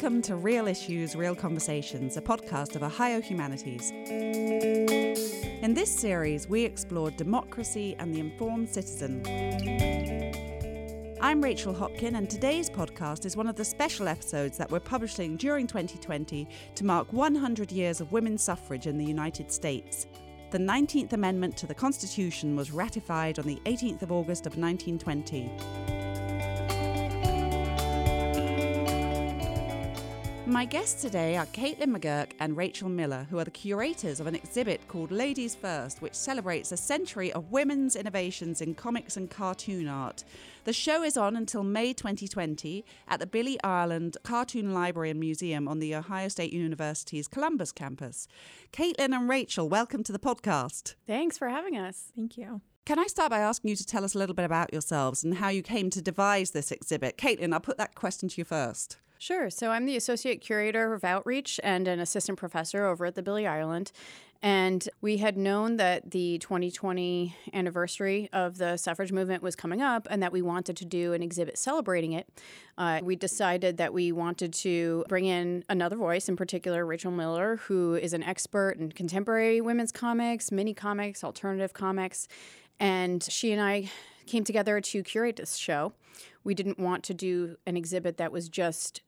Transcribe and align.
Welcome 0.00 0.22
to 0.22 0.36
Real 0.36 0.68
Issues, 0.68 1.16
Real 1.16 1.34
Conversations, 1.34 2.16
a 2.16 2.22
podcast 2.22 2.76
of 2.76 2.84
Ohio 2.84 3.20
Humanities. 3.20 3.90
In 3.90 5.74
this 5.74 5.92
series, 5.92 6.48
we 6.48 6.62
explore 6.62 7.10
democracy 7.10 7.96
and 7.98 8.14
the 8.14 8.20
informed 8.20 8.68
citizen. 8.68 9.24
I'm 11.20 11.42
Rachel 11.42 11.74
Hopkin, 11.74 12.16
and 12.16 12.30
today's 12.30 12.70
podcast 12.70 13.26
is 13.26 13.36
one 13.36 13.48
of 13.48 13.56
the 13.56 13.64
special 13.64 14.06
episodes 14.06 14.56
that 14.56 14.70
we're 14.70 14.78
publishing 14.78 15.36
during 15.36 15.66
2020 15.66 16.46
to 16.76 16.84
mark 16.84 17.12
100 17.12 17.72
years 17.72 18.00
of 18.00 18.12
women's 18.12 18.44
suffrage 18.44 18.86
in 18.86 18.98
the 18.98 19.04
United 19.04 19.50
States. 19.50 20.06
The 20.52 20.58
19th 20.58 21.12
Amendment 21.12 21.56
to 21.56 21.66
the 21.66 21.74
Constitution 21.74 22.54
was 22.54 22.70
ratified 22.70 23.40
on 23.40 23.46
the 23.46 23.60
18th 23.66 24.02
of 24.02 24.12
August 24.12 24.46
of 24.46 24.56
1920. 24.56 25.87
My 30.48 30.64
guests 30.64 31.02
today 31.02 31.36
are 31.36 31.44
Caitlin 31.44 31.94
McGurk 31.94 32.30
and 32.40 32.56
Rachel 32.56 32.88
Miller, 32.88 33.26
who 33.28 33.38
are 33.38 33.44
the 33.44 33.50
curators 33.50 34.18
of 34.18 34.26
an 34.26 34.34
exhibit 34.34 34.80
called 34.88 35.12
Ladies 35.12 35.54
First, 35.54 36.00
which 36.00 36.14
celebrates 36.14 36.72
a 36.72 36.76
century 36.78 37.30
of 37.34 37.52
women's 37.52 37.94
innovations 37.94 38.62
in 38.62 38.74
comics 38.74 39.18
and 39.18 39.28
cartoon 39.28 39.88
art. 39.88 40.24
The 40.64 40.72
show 40.72 41.02
is 41.02 41.18
on 41.18 41.36
until 41.36 41.64
May 41.64 41.92
2020 41.92 42.82
at 43.08 43.20
the 43.20 43.26
Billy 43.26 43.58
Ireland 43.62 44.16
Cartoon 44.22 44.72
Library 44.72 45.10
and 45.10 45.20
Museum 45.20 45.68
on 45.68 45.80
the 45.80 45.94
Ohio 45.94 46.28
State 46.28 46.54
University's 46.54 47.28
Columbus 47.28 47.70
campus. 47.70 48.26
Caitlin 48.72 49.14
and 49.14 49.28
Rachel, 49.28 49.68
welcome 49.68 50.02
to 50.02 50.12
the 50.12 50.18
podcast. 50.18 50.94
Thanks 51.06 51.36
for 51.36 51.50
having 51.50 51.76
us. 51.76 52.10
Thank 52.16 52.38
you. 52.38 52.62
Can 52.86 52.98
I 52.98 53.06
start 53.06 53.28
by 53.28 53.40
asking 53.40 53.68
you 53.68 53.76
to 53.76 53.84
tell 53.84 54.02
us 54.02 54.14
a 54.14 54.18
little 54.18 54.34
bit 54.34 54.46
about 54.46 54.72
yourselves 54.72 55.22
and 55.22 55.34
how 55.34 55.50
you 55.50 55.62
came 55.62 55.90
to 55.90 56.00
devise 56.00 56.52
this 56.52 56.72
exhibit? 56.72 57.18
Caitlin, 57.18 57.52
I'll 57.52 57.60
put 57.60 57.76
that 57.76 57.94
question 57.94 58.30
to 58.30 58.40
you 58.40 58.46
first. 58.46 58.96
Sure. 59.20 59.50
So 59.50 59.72
I'm 59.72 59.84
the 59.84 59.96
associate 59.96 60.40
curator 60.40 60.94
of 60.94 61.02
outreach 61.02 61.58
and 61.64 61.88
an 61.88 61.98
assistant 61.98 62.38
professor 62.38 62.86
over 62.86 63.06
at 63.06 63.16
the 63.16 63.22
Billy 63.22 63.48
Ireland. 63.48 63.90
And 64.40 64.88
we 65.00 65.16
had 65.16 65.36
known 65.36 65.76
that 65.78 66.12
the 66.12 66.38
2020 66.38 67.34
anniversary 67.52 68.28
of 68.32 68.58
the 68.58 68.76
suffrage 68.76 69.10
movement 69.10 69.42
was 69.42 69.56
coming 69.56 69.82
up 69.82 70.06
and 70.08 70.22
that 70.22 70.32
we 70.32 70.40
wanted 70.40 70.76
to 70.76 70.84
do 70.84 71.12
an 71.12 71.24
exhibit 71.24 71.58
celebrating 71.58 72.12
it. 72.12 72.28
Uh, 72.76 73.00
we 73.02 73.16
decided 73.16 73.78
that 73.78 73.92
we 73.92 74.12
wanted 74.12 74.52
to 74.52 75.04
bring 75.08 75.24
in 75.24 75.64
another 75.68 75.96
voice, 75.96 76.28
in 76.28 76.36
particular 76.36 76.86
Rachel 76.86 77.10
Miller, 77.10 77.56
who 77.64 77.96
is 77.96 78.12
an 78.12 78.22
expert 78.22 78.76
in 78.78 78.92
contemporary 78.92 79.60
women's 79.60 79.90
comics, 79.90 80.52
mini 80.52 80.74
comics, 80.74 81.24
alternative 81.24 81.72
comics. 81.72 82.28
And 82.78 83.24
she 83.24 83.50
and 83.50 83.60
I 83.60 83.90
came 84.26 84.44
together 84.44 84.80
to 84.80 85.02
curate 85.02 85.34
this 85.34 85.56
show. 85.56 85.92
We 86.44 86.54
didn't 86.54 86.78
want 86.78 87.02
to 87.04 87.14
do 87.14 87.56
an 87.66 87.76
exhibit 87.76 88.18
that 88.18 88.30
was 88.30 88.48
just 88.48 89.02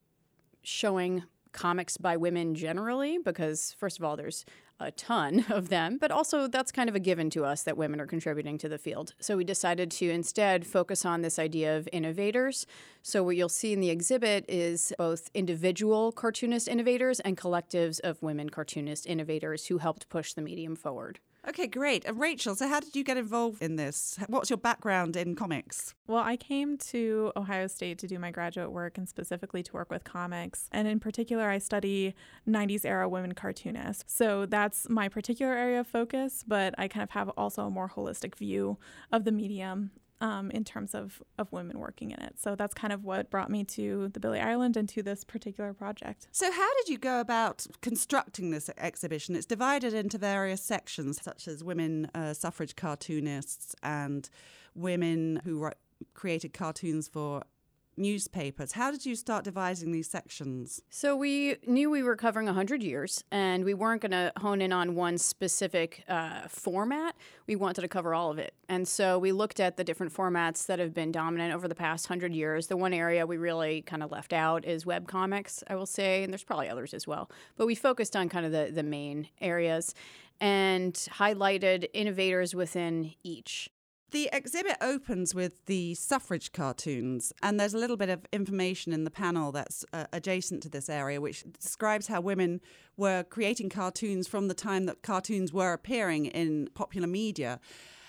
showing 0.62 1.24
comics 1.52 1.96
by 1.96 2.16
women 2.16 2.54
generally 2.54 3.18
because 3.18 3.74
first 3.78 3.98
of 3.98 4.04
all 4.04 4.16
there's 4.16 4.44
a 4.78 4.90
ton 4.92 5.44
of 5.50 5.68
them 5.68 5.98
but 5.98 6.10
also 6.10 6.46
that's 6.46 6.72
kind 6.72 6.88
of 6.88 6.94
a 6.94 7.00
given 7.00 7.28
to 7.28 7.44
us 7.44 7.62
that 7.64 7.76
women 7.76 8.00
are 8.00 8.06
contributing 8.06 8.56
to 8.58 8.68
the 8.68 8.78
field. 8.78 9.14
So 9.20 9.36
we 9.36 9.44
decided 9.44 9.90
to 9.92 10.08
instead 10.08 10.66
focus 10.66 11.04
on 11.04 11.22
this 11.22 11.38
idea 11.38 11.76
of 11.76 11.88
innovators. 11.92 12.66
So 13.02 13.22
what 13.22 13.36
you'll 13.36 13.48
see 13.48 13.72
in 13.72 13.80
the 13.80 13.90
exhibit 13.90 14.44
is 14.48 14.92
both 14.96 15.30
individual 15.34 16.12
cartoonist 16.12 16.68
innovators 16.68 17.20
and 17.20 17.36
collectives 17.36 18.00
of 18.00 18.22
women 18.22 18.48
cartoonist 18.48 19.06
innovators 19.06 19.66
who 19.66 19.78
helped 19.78 20.08
push 20.08 20.32
the 20.32 20.42
medium 20.42 20.76
forward 20.76 21.20
Okay, 21.48 21.66
great. 21.66 22.04
And 22.04 22.20
Rachel, 22.20 22.54
so 22.54 22.68
how 22.68 22.80
did 22.80 22.94
you 22.94 23.02
get 23.02 23.16
involved 23.16 23.62
in 23.62 23.76
this? 23.76 24.18
What's 24.26 24.50
your 24.50 24.58
background 24.58 25.16
in 25.16 25.34
comics? 25.34 25.94
Well, 26.06 26.22
I 26.22 26.36
came 26.36 26.76
to 26.78 27.32
Ohio 27.34 27.66
State 27.66 27.98
to 28.00 28.06
do 28.06 28.18
my 28.18 28.30
graduate 28.30 28.70
work 28.70 28.98
and 28.98 29.08
specifically 29.08 29.62
to 29.62 29.72
work 29.72 29.90
with 29.90 30.04
comics. 30.04 30.68
And 30.70 30.86
in 30.86 31.00
particular, 31.00 31.48
I 31.48 31.56
study 31.58 32.14
90s 32.46 32.84
era 32.84 33.08
women 33.08 33.32
cartoonists. 33.32 34.14
So 34.14 34.44
that's 34.44 34.88
my 34.90 35.08
particular 35.08 35.54
area 35.54 35.80
of 35.80 35.86
focus, 35.86 36.44
but 36.46 36.74
I 36.76 36.88
kind 36.88 37.02
of 37.02 37.10
have 37.10 37.30
also 37.30 37.64
a 37.64 37.70
more 37.70 37.88
holistic 37.88 38.34
view 38.34 38.76
of 39.10 39.24
the 39.24 39.32
medium 39.32 39.92
um, 40.20 40.50
in 40.50 40.64
terms 40.64 40.94
of, 40.94 41.22
of 41.38 41.50
women 41.52 41.78
working 41.78 42.10
in 42.10 42.20
it. 42.20 42.38
So 42.38 42.54
that's 42.54 42.74
kind 42.74 42.92
of 42.92 43.04
what 43.04 43.30
brought 43.30 43.50
me 43.50 43.64
to 43.64 44.08
the 44.08 44.20
Billy 44.20 44.40
Ireland 44.40 44.76
and 44.76 44.88
to 44.90 45.02
this 45.02 45.24
particular 45.24 45.72
project. 45.72 46.28
So, 46.32 46.50
how 46.50 46.74
did 46.76 46.88
you 46.88 46.98
go 46.98 47.20
about 47.20 47.66
constructing 47.80 48.50
this 48.50 48.70
exhibition? 48.76 49.34
It's 49.36 49.46
divided 49.46 49.94
into 49.94 50.18
various 50.18 50.62
sections, 50.62 51.20
such 51.22 51.48
as 51.48 51.64
women 51.64 52.10
uh, 52.14 52.34
suffrage 52.34 52.76
cartoonists 52.76 53.74
and 53.82 54.28
women 54.74 55.40
who 55.44 55.70
created 56.14 56.52
cartoons 56.52 57.08
for 57.08 57.42
newspapers. 58.00 58.72
How 58.72 58.90
did 58.90 59.06
you 59.06 59.14
start 59.14 59.44
devising 59.44 59.92
these 59.92 60.08
sections? 60.08 60.82
So 60.90 61.14
we 61.14 61.56
knew 61.66 61.90
we 61.90 62.02
were 62.02 62.16
covering 62.16 62.46
100 62.46 62.82
years 62.82 63.22
and 63.30 63.64
we 63.64 63.74
weren't 63.74 64.02
going 64.02 64.10
to 64.12 64.32
hone 64.38 64.60
in 64.60 64.72
on 64.72 64.94
one 64.94 65.18
specific 65.18 66.02
uh, 66.08 66.48
format. 66.48 67.14
We 67.46 67.56
wanted 67.56 67.82
to 67.82 67.88
cover 67.88 68.14
all 68.14 68.30
of 68.30 68.38
it. 68.38 68.54
And 68.68 68.88
so 68.88 69.18
we 69.18 69.32
looked 69.32 69.60
at 69.60 69.76
the 69.76 69.84
different 69.84 70.12
formats 70.12 70.66
that 70.66 70.78
have 70.78 70.94
been 70.94 71.12
dominant 71.12 71.54
over 71.54 71.68
the 71.68 71.74
past 71.74 72.08
100 72.08 72.34
years. 72.34 72.66
The 72.66 72.76
one 72.76 72.92
area 72.92 73.26
we 73.26 73.36
really 73.36 73.82
kind 73.82 74.02
of 74.02 74.10
left 74.10 74.32
out 74.32 74.64
is 74.64 74.86
web 74.86 75.06
comics, 75.06 75.62
I 75.68 75.74
will 75.76 75.86
say, 75.86 76.24
and 76.24 76.32
there's 76.32 76.44
probably 76.44 76.68
others 76.68 76.94
as 76.94 77.06
well. 77.06 77.30
But 77.56 77.66
we 77.66 77.74
focused 77.74 78.16
on 78.16 78.28
kind 78.28 78.46
of 78.46 78.52
the, 78.52 78.70
the 78.72 78.82
main 78.82 79.28
areas 79.40 79.94
and 80.40 80.94
highlighted 80.94 81.86
innovators 81.92 82.54
within 82.54 83.12
each. 83.22 83.68
The 84.10 84.28
exhibit 84.32 84.76
opens 84.80 85.36
with 85.36 85.66
the 85.66 85.94
suffrage 85.94 86.50
cartoons, 86.50 87.32
and 87.42 87.60
there's 87.60 87.74
a 87.74 87.78
little 87.78 87.96
bit 87.96 88.08
of 88.08 88.26
information 88.32 88.92
in 88.92 89.04
the 89.04 89.10
panel 89.10 89.52
that's 89.52 89.84
uh, 89.92 90.06
adjacent 90.12 90.64
to 90.64 90.68
this 90.68 90.88
area, 90.88 91.20
which 91.20 91.44
describes 91.52 92.08
how 92.08 92.20
women 92.20 92.60
were 92.96 93.22
creating 93.22 93.68
cartoons 93.68 94.26
from 94.26 94.48
the 94.48 94.54
time 94.54 94.86
that 94.86 95.02
cartoons 95.02 95.52
were 95.52 95.72
appearing 95.72 96.26
in 96.26 96.68
popular 96.74 97.06
media. 97.06 97.60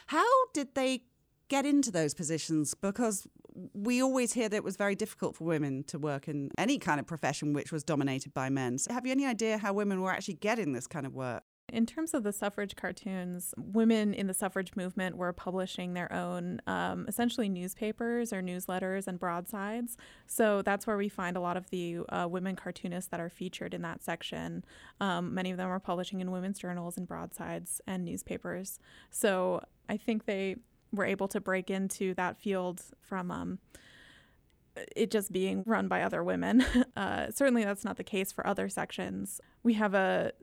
How 0.07 0.25
did 0.53 0.73
they 0.73 1.03
get 1.49 1.67
into 1.67 1.91
those 1.91 2.15
positions? 2.15 2.73
Because 2.73 3.27
we 3.73 4.01
always 4.01 4.33
hear 4.33 4.49
that 4.49 4.55
it 4.55 4.63
was 4.63 4.77
very 4.77 4.95
difficult 4.95 5.35
for 5.35 5.43
women 5.43 5.83
to 5.83 5.99
work 5.99 6.27
in 6.27 6.49
any 6.57 6.79
kind 6.79 6.99
of 6.99 7.05
profession 7.05 7.53
which 7.53 7.71
was 7.71 7.83
dominated 7.83 8.33
by 8.33 8.49
men. 8.49 8.79
So 8.79 8.91
have 8.91 9.05
you 9.05 9.11
any 9.11 9.25
idea 9.25 9.59
how 9.59 9.73
women 9.73 10.01
were 10.01 10.11
actually 10.11 10.35
getting 10.35 10.73
this 10.73 10.87
kind 10.87 11.05
of 11.05 11.13
work? 11.13 11.43
In 11.69 11.85
terms 11.85 12.13
of 12.13 12.23
the 12.23 12.33
suffrage 12.33 12.75
cartoons, 12.75 13.53
women 13.57 14.13
in 14.13 14.27
the 14.27 14.33
suffrage 14.33 14.75
movement 14.75 15.15
were 15.15 15.31
publishing 15.31 15.93
their 15.93 16.11
own 16.11 16.61
um, 16.67 17.05
essentially 17.07 17.47
newspapers 17.47 18.33
or 18.33 18.41
newsletters 18.41 19.07
and 19.07 19.17
broadsides. 19.17 19.95
So 20.27 20.61
that's 20.61 20.85
where 20.85 20.97
we 20.97 21.07
find 21.07 21.37
a 21.37 21.39
lot 21.39 21.55
of 21.55 21.69
the 21.69 21.99
uh, 22.09 22.27
women 22.29 22.57
cartoonists 22.57 23.09
that 23.11 23.21
are 23.21 23.29
featured 23.29 23.73
in 23.73 23.83
that 23.83 24.03
section. 24.03 24.65
Um, 24.99 25.33
many 25.33 25.51
of 25.51 25.57
them 25.57 25.69
are 25.69 25.79
publishing 25.79 26.19
in 26.19 26.31
women's 26.31 26.59
journals 26.59 26.97
and 26.97 27.07
broadsides 27.07 27.79
and 27.87 28.03
newspapers. 28.03 28.77
So 29.09 29.63
I 29.87 29.95
think 29.95 30.25
they 30.25 30.57
were 30.91 31.05
able 31.05 31.29
to 31.29 31.39
break 31.39 31.69
into 31.69 32.13
that 32.15 32.37
field 32.37 32.81
from. 33.01 33.31
Um, 33.31 33.59
it 34.95 35.11
just 35.11 35.33
being 35.33 35.63
run 35.65 35.89
by 35.89 36.01
other 36.01 36.23
women. 36.23 36.65
Uh, 36.95 37.31
certainly, 37.31 37.63
that's 37.63 37.83
not 37.83 37.97
the 37.97 38.03
case 38.03 38.31
for 38.31 38.45
other 38.45 38.69
sections. 38.69 39.41
We 39.63 39.73
have 39.73 39.93
a 39.93 40.33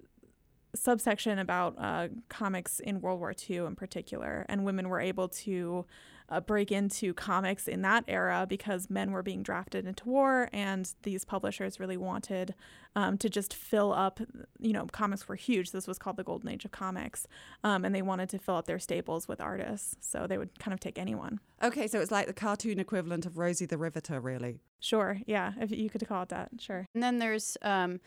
subsection 0.79 1.39
about 1.39 1.75
uh, 1.79 2.09
comics 2.29 2.81
in 2.81 3.01
World 3.01 3.21
War 3.21 3.35
II 3.49 3.59
in 3.59 3.77
particular, 3.77 4.47
and 4.49 4.65
women 4.65 4.89
were 4.89 5.01
able 5.01 5.29
to 5.29 5.85
uh, 6.31 6.41
break 6.41 6.71
into 6.71 7.15
comics 7.15 7.67
in 7.67 7.83
that 7.83 8.05
era 8.07 8.47
because 8.49 8.91
men 8.91 9.13
were 9.13 9.23
being 9.23 9.43
drafted 9.43 9.87
into 9.87 10.07
war, 10.07 10.49
and 10.53 10.93
these 11.03 11.25
publishers 11.25 11.81
really 11.81 11.97
wanted 11.97 12.55
um, 12.95 13.17
to 13.19 13.31
just 13.31 13.55
fill 13.55 13.93
up. 13.93 14.21
You 14.59 14.73
know, 14.73 14.87
comics 14.87 15.27
were 15.27 15.37
huge. 15.37 15.73
This 15.73 15.87
was 15.87 15.99
called 15.99 16.17
the 16.17 16.25
golden 16.25 16.51
age 16.51 16.65
of 16.65 16.71
comics, 16.71 17.27
um, 17.65 17.85
and 17.85 17.95
they 17.95 18.03
wanted 18.03 18.29
to 18.31 18.39
fill 18.39 18.57
up 18.57 18.67
their 18.67 18.79
stables 18.79 19.27
with 19.27 19.41
artists, 19.41 19.97
so 20.01 20.27
they 20.27 20.39
would 20.39 20.59
kind 20.59 20.75
of 20.75 20.81
take 20.81 20.99
anyone. 20.99 21.41
Okay, 21.63 21.87
so 21.87 22.01
it's 22.01 22.11
like 22.11 22.27
the 22.27 22.35
cartoon 22.35 22.79
equivalent 22.79 23.25
of 23.25 23.39
Rosie 23.39 23.67
the 23.67 23.79
Riveter, 23.79 24.21
really. 24.21 24.61
Sure, 24.81 25.21
yeah, 25.27 25.53
if 25.61 25.71
you 25.71 25.89
could 25.89 26.07
call 26.07 26.23
it 26.23 26.29
that, 26.29 26.51
sure. 26.59 26.87
And 26.95 27.03
then 27.03 27.19
there's. 27.19 27.57
Um, 27.63 28.01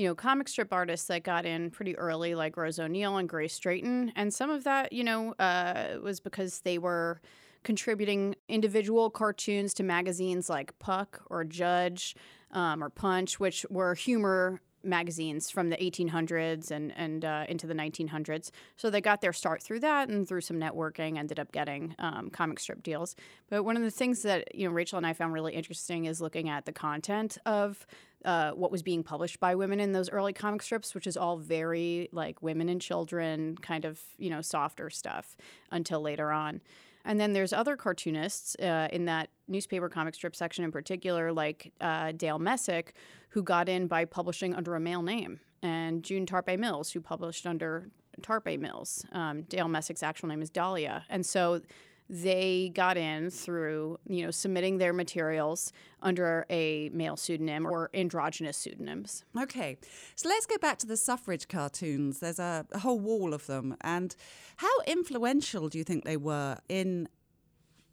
you 0.00 0.08
know, 0.08 0.14
comic 0.14 0.48
strip 0.48 0.72
artists 0.72 1.08
that 1.08 1.24
got 1.24 1.44
in 1.44 1.70
pretty 1.70 1.94
early, 1.98 2.34
like 2.34 2.56
Rose 2.56 2.78
O'Neill 2.78 3.18
and 3.18 3.28
Grace 3.28 3.58
Drayton. 3.58 4.12
And 4.16 4.32
some 4.32 4.48
of 4.48 4.64
that, 4.64 4.94
you 4.94 5.04
know, 5.04 5.34
uh, 5.38 5.98
was 6.02 6.20
because 6.20 6.60
they 6.60 6.78
were 6.78 7.20
contributing 7.64 8.34
individual 8.48 9.10
cartoons 9.10 9.74
to 9.74 9.82
magazines 9.82 10.48
like 10.48 10.76
Puck 10.78 11.20
or 11.28 11.44
Judge 11.44 12.16
um, 12.52 12.82
or 12.82 12.88
Punch, 12.88 13.38
which 13.38 13.66
were 13.68 13.94
humor 13.94 14.62
magazines 14.82 15.50
from 15.50 15.68
the 15.68 15.76
1800s 15.76 16.70
and 16.70 16.92
and 16.96 17.24
uh, 17.24 17.44
into 17.50 17.66
the 17.66 17.74
1900s. 17.74 18.50
So 18.76 18.88
they 18.88 19.02
got 19.02 19.20
their 19.20 19.34
start 19.34 19.62
through 19.62 19.80
that, 19.80 20.08
and 20.08 20.26
through 20.26 20.40
some 20.40 20.56
networking, 20.56 21.18
ended 21.18 21.38
up 21.38 21.52
getting 21.52 21.94
um, 21.98 22.30
comic 22.30 22.58
strip 22.58 22.82
deals. 22.82 23.14
But 23.50 23.64
one 23.64 23.76
of 23.76 23.82
the 23.82 23.90
things 23.90 24.22
that 24.22 24.54
you 24.54 24.66
know 24.66 24.72
Rachel 24.72 24.96
and 24.96 25.06
I 25.06 25.12
found 25.12 25.34
really 25.34 25.52
interesting 25.52 26.06
is 26.06 26.22
looking 26.22 26.48
at 26.48 26.64
the 26.64 26.72
content 26.72 27.36
of 27.44 27.86
uh, 28.24 28.52
what 28.52 28.70
was 28.70 28.82
being 28.82 29.02
published 29.02 29.40
by 29.40 29.54
women 29.54 29.80
in 29.80 29.92
those 29.92 30.10
early 30.10 30.32
comic 30.32 30.62
strips, 30.62 30.94
which 30.94 31.06
is 31.06 31.16
all 31.16 31.36
very 31.36 32.08
like 32.12 32.42
women 32.42 32.68
and 32.68 32.80
children 32.80 33.56
kind 33.56 33.84
of 33.84 34.00
you 34.18 34.30
know 34.30 34.40
softer 34.40 34.90
stuff 34.90 35.36
until 35.70 36.00
later 36.00 36.30
on. 36.30 36.60
And 37.04 37.18
then 37.18 37.32
there's 37.32 37.52
other 37.52 37.76
cartoonists 37.76 38.56
uh, 38.56 38.88
in 38.92 39.06
that 39.06 39.30
newspaper 39.48 39.88
comic 39.88 40.14
strip 40.14 40.36
section 40.36 40.64
in 40.64 40.70
particular, 40.70 41.32
like 41.32 41.72
uh, 41.80 42.12
Dale 42.12 42.38
Messick, 42.38 42.94
who 43.30 43.42
got 43.42 43.68
in 43.68 43.86
by 43.86 44.04
publishing 44.04 44.54
under 44.54 44.74
a 44.74 44.80
male 44.80 45.02
name, 45.02 45.40
and 45.62 46.02
June 46.02 46.26
Tarpe 46.26 46.58
Mills, 46.58 46.92
who 46.92 47.00
published 47.00 47.46
under 47.46 47.88
Tarpe 48.20 48.58
Mills. 48.58 49.04
Um, 49.12 49.42
Dale 49.42 49.68
Messick's 49.68 50.02
actual 50.02 50.28
name 50.28 50.42
is 50.42 50.50
Dahlia. 50.50 51.04
And 51.08 51.24
so 51.24 51.62
they 52.10 52.72
got 52.74 52.96
in 52.96 53.30
through 53.30 53.98
you 54.08 54.24
know 54.24 54.32
submitting 54.32 54.78
their 54.78 54.92
materials 54.92 55.72
under 56.02 56.44
a 56.50 56.90
male 56.92 57.16
pseudonym 57.16 57.64
or 57.64 57.88
androgynous 57.94 58.56
pseudonyms. 58.56 59.24
Okay, 59.40 59.78
so 60.16 60.28
let's 60.28 60.44
go 60.44 60.58
back 60.58 60.78
to 60.78 60.86
the 60.86 60.96
suffrage 60.96 61.46
cartoons. 61.46 62.18
There's 62.18 62.40
a, 62.40 62.66
a 62.72 62.80
whole 62.80 62.98
wall 62.98 63.32
of 63.32 63.46
them, 63.46 63.76
and 63.82 64.14
how 64.56 64.80
influential 64.86 65.68
do 65.68 65.78
you 65.78 65.84
think 65.84 66.04
they 66.04 66.16
were 66.16 66.58
in 66.68 67.08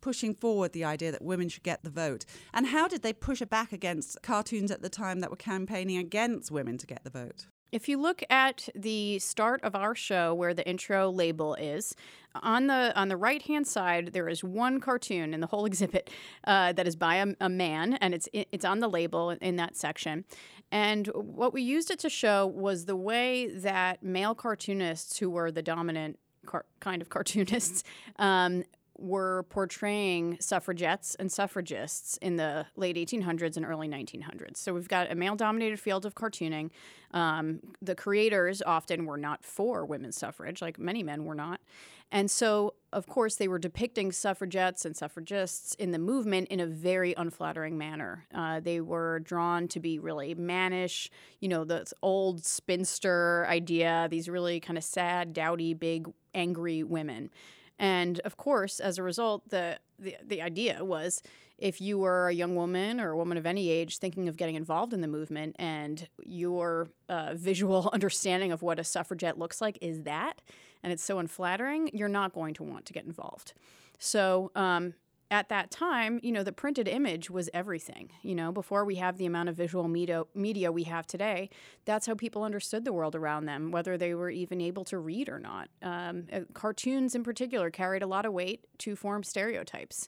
pushing 0.02 0.34
forward 0.34 0.74
the 0.74 0.84
idea 0.84 1.12
that 1.12 1.22
women 1.22 1.50
should 1.50 1.64
get 1.64 1.84
the 1.84 1.90
vote? 1.90 2.26
And 2.54 2.68
how 2.68 2.88
did 2.88 3.04
they 3.04 3.14
push 3.14 3.42
it 3.42 3.50
back 3.50 3.72
against 3.72 4.22
cartoons 4.24 4.72
at 4.72 4.82
the 4.82 4.90
time 4.90 5.20
that 5.20 5.30
were 5.30 5.36
campaigning 5.36 5.98
against 5.98 6.50
women 6.50 6.78
to 6.80 6.88
get 6.88 7.04
the 7.04 7.10
vote? 7.10 7.48
If 7.72 7.90
you 7.90 7.98
look 7.98 8.24
at 8.30 8.70
the 8.76 9.20
start 9.20 9.62
of 9.64 9.76
our 9.76 9.94
show 9.94 10.34
where 10.34 10.54
the 10.54 10.68
intro 10.68 11.10
label 11.10 11.56
is, 11.56 11.96
on 12.42 12.68
the 12.68 12.94
on 12.96 13.08
the 13.08 13.18
right 13.18 13.42
hand 13.42 13.66
side 13.68 14.14
there 14.14 14.30
is 14.30 14.44
one 14.44 14.80
cartoon 14.80 15.34
in 15.34 15.40
the 15.42 15.48
whole 15.48 15.66
exhibit 15.72 16.10
uh, 16.44 16.72
that 16.74 16.88
is 16.88 16.96
by 16.96 17.16
a, 17.16 17.28
a, 17.42 17.50
man 17.50 17.96
and 17.96 18.14
it's 18.14 18.30
it's 18.34 18.66
on 18.66 18.80
the 18.80 18.88
label 18.88 19.32
in 19.32 19.56
that 19.58 19.76
section. 19.76 20.24
And 20.72 21.08
what 21.08 21.54
we 21.54 21.62
used 21.62 21.92
it 21.92 22.00
to 22.00 22.10
show 22.10 22.46
was 22.46 22.86
the 22.86 22.96
way 22.96 23.48
that 23.48 24.04
male 24.04 24.36
cartoonists 24.36 25.18
who 25.18 25.30
were 25.30 25.52
the 25.52 25.62
dominant 25.62 26.20
car- 26.46 26.66
kind 26.80 27.02
of 27.02 27.10
cartoonists 27.16 27.84
um, 28.18 28.64
were 28.98 29.44
portraying 29.50 30.38
suffragettes 30.40 31.16
and 31.16 31.32
suffragists 31.32 32.18
in 32.18 32.36
the 32.36 32.66
late 32.76 32.96
1800s 32.96 33.58
and 33.58 33.66
early 33.66 33.88
1900s. 33.88 34.58
So 34.58 34.74
we've 34.74 34.88
got 34.88 35.12
a 35.12 35.16
male 35.16 35.36
dominated 35.36 35.80
field 35.80 36.06
of 36.06 36.16
cartooning. 36.16 36.72
Um, 37.12 37.60
the 37.82 37.96
creators 37.96 38.62
often 38.62 39.06
were 39.06 39.18
not 39.18 39.44
for 39.44 39.86
women's 39.86 40.18
suffrage, 40.18 40.62
like 40.62 40.78
many 40.80 41.04
men 41.04 41.26
were 41.26 41.36
not. 41.36 41.62
And 42.12 42.32
so, 42.32 42.76
of 42.94 43.06
course, 43.06 43.36
they 43.36 43.50
were 43.50 43.60
depicting 43.60 44.14
suffragettes 44.14 44.86
and 44.86 44.96
suffragists 44.96 45.74
in 45.76 45.92
the 45.92 46.00
movement 46.00 46.48
in 46.48 46.62
a 46.62 46.66
very 46.66 47.14
unflattering 47.18 47.78
manner. 47.78 48.26
Uh, 48.34 48.62
they 48.62 48.80
were 48.80 49.20
drawn 49.20 49.68
to 49.70 49.80
be 49.82 50.00
really 50.00 50.34
mannish, 50.34 51.12
you 51.42 51.50
know, 51.50 51.66
the 51.66 51.86
old 52.02 52.46
spinster 52.46 53.46
idea, 53.50 54.08
these 54.10 54.30
really 54.30 54.62
kind 54.62 54.78
of 54.78 54.86
sad, 54.86 55.34
dowdy, 55.34 55.74
big, 55.74 56.08
angry 56.34 56.82
women. 56.82 57.30
And 57.80 58.20
of 58.22 58.38
course, 58.38 58.80
as 58.80 58.98
a 58.98 59.04
result, 59.04 59.50
the, 59.50 59.80
the, 60.00 60.16
the 60.26 60.42
idea 60.42 60.84
was 60.84 61.22
if 61.58 61.82
you 61.82 61.98
were 61.98 62.30
a 62.30 62.34
young 62.34 62.56
woman 62.56 63.00
or 63.00 63.12
a 63.12 63.18
woman 63.18 63.38
of 63.38 63.46
any 63.46 63.70
age 63.70 63.98
thinking 63.98 64.28
of 64.28 64.38
getting 64.38 64.56
involved 64.56 64.94
in 64.94 65.02
the 65.02 65.08
movement 65.08 65.56
and 65.58 66.08
your 66.24 66.90
uh, 67.10 67.34
visual 67.34 67.90
understanding 67.94 68.52
of 68.52 68.62
what 68.62 68.80
a 68.80 68.84
suffragette 68.84 69.40
looks 69.40 69.60
like 69.62 69.78
is 69.82 70.04
that, 70.04 70.42
and 70.84 70.94
it's 70.94 71.04
so 71.04 71.20
unflattering, 71.20 71.90
you're 71.94 72.08
not 72.08 72.34
going 72.34 72.54
to 72.54 72.64
want 72.64 72.86
to 72.86 72.94
get 72.94 73.06
involved. 73.06 73.54
So, 74.00 74.52
um, 74.56 74.94
at 75.30 75.50
that 75.50 75.72
time, 75.72 76.20
you 76.24 76.32
know, 76.32 76.44
the 76.44 76.52
printed 76.52 76.88
image 76.88 77.30
was 77.30 77.50
everything. 77.54 78.12
You 78.22 78.36
know, 78.36 78.52
before 78.52 78.86
we 78.86 78.96
have 78.96 79.18
the 79.18 79.26
amount 79.26 79.50
of 79.50 79.56
visual 79.56 79.88
media, 79.88 80.24
media 80.34 80.72
we 80.72 80.84
have 80.84 81.06
today, 81.06 81.50
that's 81.86 82.08
how 82.08 82.16
people 82.16 82.44
understood 82.44 82.86
the 82.86 82.94
world 82.94 83.16
around 83.16 83.46
them, 83.46 83.72
whether 83.72 83.98
they 83.98 84.14
were 84.14 84.30
even 84.30 84.62
able 84.62 84.86
to 84.86 84.98
read 84.98 85.28
or 85.30 85.40
not. 85.40 85.70
Um, 85.82 86.28
uh, 86.32 86.42
cartoons, 86.54 87.16
in 87.16 87.24
particular, 87.24 87.70
carried 87.70 88.04
a 88.04 88.08
lot 88.08 88.26
of 88.26 88.34
weight 88.34 88.66
to 88.80 88.96
form 88.96 89.24
stereotypes. 89.24 90.08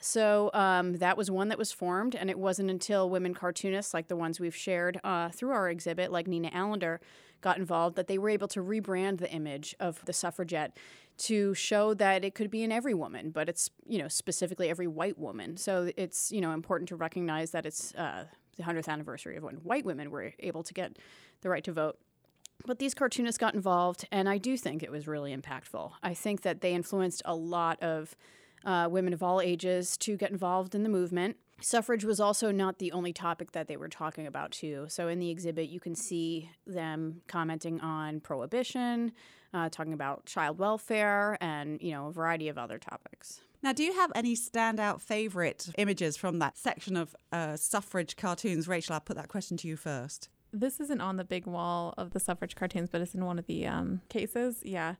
So 0.00 0.50
um, 0.54 0.94
that 0.94 1.18
was 1.18 1.30
one 1.30 1.48
that 1.48 1.58
was 1.58 1.72
formed, 1.72 2.14
and 2.14 2.30
it 2.30 2.38
wasn't 2.38 2.70
until 2.70 3.10
women 3.10 3.34
cartoonists 3.34 3.92
like 3.92 4.08
the 4.08 4.16
ones 4.16 4.40
we've 4.40 4.56
shared 4.56 4.98
uh, 5.04 5.28
through 5.28 5.50
our 5.50 5.68
exhibit, 5.68 6.10
like 6.10 6.26
Nina 6.26 6.50
Allender, 6.54 7.00
got 7.42 7.58
involved, 7.58 7.96
that 7.96 8.06
they 8.06 8.16
were 8.16 8.30
able 8.30 8.48
to 8.48 8.62
rebrand 8.62 9.18
the 9.18 9.30
image 9.30 9.74
of 9.78 10.02
the 10.06 10.12
suffragette 10.14 10.76
to 11.18 11.52
show 11.52 11.92
that 11.92 12.24
it 12.24 12.34
could 12.34 12.50
be 12.50 12.62
in 12.62 12.72
every 12.72 12.94
woman, 12.94 13.30
but 13.30 13.46
it's 13.48 13.70
you 13.86 13.98
know 13.98 14.08
specifically 14.08 14.70
every 14.70 14.86
white 14.86 15.18
woman. 15.18 15.58
So 15.58 15.92
it's 15.96 16.32
you 16.32 16.40
know 16.40 16.52
important 16.52 16.88
to 16.88 16.96
recognize 16.96 17.50
that 17.50 17.66
it's 17.66 17.94
uh, 17.94 18.24
the 18.56 18.62
hundredth 18.62 18.88
anniversary 18.88 19.36
of 19.36 19.42
when 19.42 19.56
white 19.56 19.84
women 19.84 20.10
were 20.10 20.32
able 20.38 20.62
to 20.62 20.72
get 20.72 20.98
the 21.42 21.50
right 21.50 21.64
to 21.64 21.72
vote. 21.72 21.98
But 22.66 22.78
these 22.78 22.94
cartoonists 22.94 23.38
got 23.38 23.54
involved, 23.54 24.06
and 24.10 24.28
I 24.28 24.38
do 24.38 24.56
think 24.56 24.82
it 24.82 24.90
was 24.90 25.06
really 25.06 25.36
impactful. 25.36 25.92
I 26.02 26.14
think 26.14 26.42
that 26.42 26.62
they 26.62 26.72
influenced 26.72 27.22
a 27.24 27.34
lot 27.34 27.82
of 27.82 28.16
uh, 28.64 28.88
women 28.90 29.12
of 29.12 29.22
all 29.22 29.40
ages 29.40 29.96
to 29.98 30.16
get 30.16 30.30
involved 30.30 30.74
in 30.74 30.82
the 30.82 30.88
movement. 30.88 31.36
Suffrage 31.62 32.04
was 32.04 32.20
also 32.20 32.50
not 32.50 32.78
the 32.78 32.90
only 32.92 33.12
topic 33.12 33.52
that 33.52 33.68
they 33.68 33.76
were 33.76 33.88
talking 33.88 34.26
about, 34.26 34.50
too. 34.50 34.86
So 34.88 35.08
in 35.08 35.18
the 35.18 35.30
exhibit, 35.30 35.68
you 35.68 35.78
can 35.78 35.94
see 35.94 36.50
them 36.66 37.20
commenting 37.26 37.80
on 37.80 38.20
prohibition, 38.20 39.12
uh, 39.52 39.68
talking 39.68 39.92
about 39.92 40.24
child 40.24 40.58
welfare, 40.58 41.36
and 41.40 41.80
you 41.82 41.92
know 41.92 42.06
a 42.06 42.12
variety 42.12 42.48
of 42.48 42.56
other 42.56 42.78
topics. 42.78 43.40
Now, 43.62 43.74
do 43.74 43.82
you 43.82 43.92
have 43.92 44.10
any 44.14 44.34
standout 44.36 45.02
favorite 45.02 45.68
images 45.76 46.16
from 46.16 46.38
that 46.38 46.56
section 46.56 46.96
of 46.96 47.14
uh, 47.30 47.56
suffrage 47.56 48.16
cartoons? 48.16 48.66
Rachel, 48.66 48.94
I'll 48.94 49.00
put 49.00 49.16
that 49.16 49.28
question 49.28 49.58
to 49.58 49.68
you 49.68 49.76
first. 49.76 50.30
This 50.52 50.80
isn't 50.80 51.00
on 51.00 51.16
the 51.16 51.24
big 51.24 51.46
wall 51.46 51.94
of 51.96 52.10
the 52.10 52.20
suffrage 52.20 52.56
cartoons, 52.56 52.88
but 52.90 53.00
it's 53.00 53.14
in 53.14 53.24
one 53.24 53.38
of 53.38 53.46
the 53.46 53.66
um, 53.66 54.00
cases. 54.08 54.60
Yeah 54.64 54.94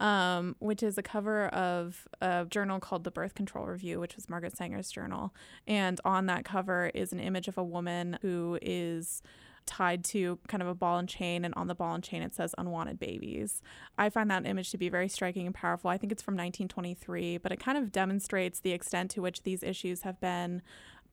um, 0.00 0.56
which 0.58 0.82
is 0.82 0.98
a 0.98 1.02
cover 1.02 1.46
of 1.48 2.06
a 2.20 2.46
journal 2.48 2.80
called 2.80 3.04
the 3.04 3.10
Birth 3.10 3.34
Control 3.34 3.66
Review, 3.66 4.00
which 4.00 4.16
was 4.16 4.28
Margaret 4.28 4.56
Sanger's 4.56 4.90
journal. 4.90 5.34
And 5.66 6.00
on 6.04 6.26
that 6.26 6.44
cover 6.44 6.90
is 6.94 7.12
an 7.12 7.20
image 7.20 7.48
of 7.48 7.56
a 7.56 7.64
woman 7.64 8.18
who 8.22 8.58
is 8.60 9.22
tied 9.64 10.04
to 10.04 10.38
kind 10.46 10.62
of 10.62 10.68
a 10.68 10.74
ball 10.74 10.98
and 10.98 11.08
chain, 11.08 11.44
and 11.44 11.52
on 11.56 11.66
the 11.66 11.74
ball 11.74 11.94
and 11.94 12.04
chain 12.04 12.22
it 12.22 12.34
says 12.34 12.54
unwanted 12.56 13.00
babies. 13.00 13.62
I 13.98 14.10
find 14.10 14.30
that 14.30 14.46
image 14.46 14.70
to 14.70 14.78
be 14.78 14.88
very 14.88 15.08
striking 15.08 15.46
and 15.46 15.54
powerful. 15.54 15.90
I 15.90 15.98
think 15.98 16.12
it's 16.12 16.22
from 16.22 16.34
1923, 16.34 17.38
but 17.38 17.50
it 17.50 17.58
kind 17.58 17.76
of 17.76 17.90
demonstrates 17.90 18.60
the 18.60 18.72
extent 18.72 19.10
to 19.12 19.22
which 19.22 19.42
these 19.42 19.64
issues 19.64 20.02
have 20.02 20.20
been 20.20 20.62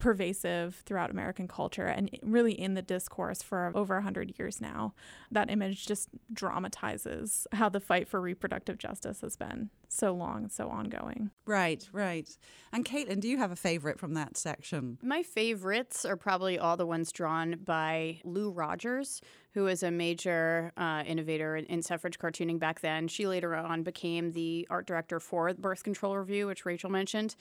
pervasive 0.03 0.83
throughout 0.85 1.09
American 1.09 1.47
culture 1.47 1.85
and 1.85 2.09
really 2.21 2.51
in 2.51 2.73
the 2.73 2.81
discourse 2.81 3.41
for 3.41 3.71
over 3.73 3.95
100 3.95 4.37
years 4.37 4.59
now. 4.59 4.93
That 5.31 5.49
image 5.49 5.85
just 5.87 6.09
dramatizes 6.33 7.47
how 7.53 7.69
the 7.69 7.79
fight 7.79 8.09
for 8.09 8.19
reproductive 8.19 8.77
justice 8.77 9.21
has 9.21 9.37
been 9.37 9.69
so 9.87 10.11
long, 10.11 10.49
so 10.49 10.67
ongoing. 10.67 11.29
Right, 11.45 11.87
right. 11.93 12.27
And 12.73 12.83
Caitlin, 12.83 13.21
do 13.21 13.29
you 13.29 13.37
have 13.37 13.51
a 13.51 13.55
favorite 13.55 13.97
from 13.97 14.13
that 14.15 14.35
section? 14.35 14.97
My 15.01 15.23
favorites 15.23 16.03
are 16.03 16.17
probably 16.17 16.59
all 16.59 16.75
the 16.75 16.85
ones 16.85 17.13
drawn 17.13 17.59
by 17.63 18.19
Lou 18.25 18.51
Rogers, 18.51 19.21
who 19.53 19.63
was 19.65 19.83
a 19.83 19.91
major 19.91 20.71
uh, 20.77 21.03
innovator 21.05 21.55
in, 21.55 21.65
in, 21.65 21.81
suffrage 21.81 22.17
cartooning 22.17 22.59
back 22.59 22.81
then. 22.81 23.07
She 23.07 23.27
later 23.27 23.55
on 23.55 23.83
became 23.83 24.31
the 24.31 24.67
art 24.69 24.87
director 24.87 25.19
for 25.19 25.53
Birth 25.53 25.83
Control 25.83 26.17
Review, 26.17 26.47
which 26.47 26.65
Rachel 26.65 26.89
mentioned. 26.89 27.35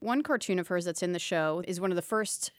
One 0.00 0.22
cartoon 0.22 0.58
of 0.58 0.68
hers 0.68 0.84
that's 0.84 1.02
in 1.02 1.12
the 1.12 1.18
show 1.18 1.62
is 1.66 1.80
one 1.80 1.90
of 1.90 1.96
the 1.96 2.02
first 2.02 2.52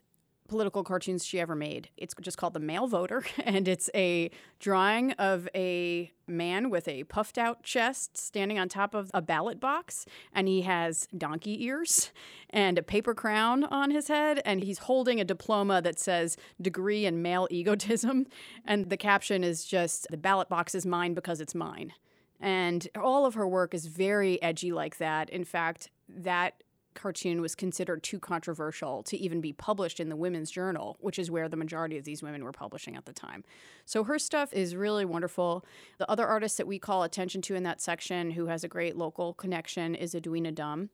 political 0.50 0.84
cartoons 0.84 1.26
she 1.26 1.40
ever 1.40 1.56
made. 1.56 1.90
It's 1.96 2.14
just 2.20 2.38
called 2.38 2.54
The 2.54 2.60
Male 2.60 2.88
Voter, 2.88 3.24
and 3.46 3.68
it's 3.68 3.90
a 3.96 4.32
drawing 4.60 5.14
of 5.14 5.48
a 5.56 6.12
man 6.28 6.70
with 6.70 6.88
a 6.88 7.06
puffed 7.06 7.38
out 7.38 7.64
chest 7.64 8.18
standing 8.18 8.60
on 8.60 8.68
top 8.68 8.94
of 8.94 9.10
a 9.14 9.22
ballot 9.22 9.60
box, 9.60 10.06
and 10.34 10.48
he 10.48 10.64
has 10.64 11.08
donkey 11.18 11.64
ears 11.64 12.12
and 12.50 12.78
a 12.78 12.84
paper 12.84 13.14
crown 13.14 13.64
on 13.64 13.92
his 13.92 14.10
head, 14.10 14.42
and 14.44 14.64
he's 14.64 14.80
holding 14.80 15.22
a 15.22 15.26
diploma 15.26 15.82
that 15.82 16.00
says 16.00 16.36
degree 16.62 17.06
in 17.06 17.22
male 17.22 17.48
egotism. 17.50 18.26
And 18.66 18.90
the 18.90 18.98
caption 18.98 19.44
is 19.44 19.66
just, 19.66 20.08
The 20.10 20.18
ballot 20.18 20.50
box 20.50 20.76
is 20.76 20.86
mine 20.86 21.14
because 21.14 21.40
it's 21.40 21.56
mine. 21.56 21.94
And 22.40 22.88
all 22.96 23.26
of 23.26 23.34
her 23.34 23.48
work 23.48 23.74
is 23.74 23.86
very 23.86 24.42
edgy 24.42 24.72
like 24.72 24.98
that. 24.98 25.30
In 25.30 25.44
fact, 25.44 25.90
that 26.08 26.64
cartoon 27.00 27.42
was 27.42 27.56
considered 27.56 28.04
too 28.04 28.20
controversial 28.20 29.04
to 29.04 29.18
even 29.18 29.42
be 29.42 29.54
published 29.54 30.00
in 30.00 30.10
the 30.10 30.16
Women's 30.16 30.52
Journal, 30.52 30.98
which 31.00 31.18
is 31.18 31.32
where 31.32 31.50
the 31.50 31.58
majority 31.58 31.98
of 31.98 32.04
these 32.04 32.22
women 32.22 32.44
were 32.44 32.52
publishing 32.52 32.96
at 32.96 33.06
the 33.06 33.14
time. 33.14 33.44
So 33.86 34.04
her 34.04 34.20
stuff 34.20 34.54
is 34.54 34.76
really 34.76 35.06
wonderful. 35.06 35.66
The 35.98 36.10
other 36.10 36.28
artist 36.28 36.58
that 36.58 36.68
we 36.68 36.80
call 36.80 37.04
attention 37.04 37.42
to 37.44 37.56
in 37.56 37.64
that 37.64 37.82
section 37.82 38.32
who 38.32 38.48
has 38.48 38.64
a 38.64 38.68
great 38.68 38.96
local 38.96 39.34
connection 39.34 39.96
is 39.96 40.14
Edwina 40.14 40.52
Dumm. 40.52 40.90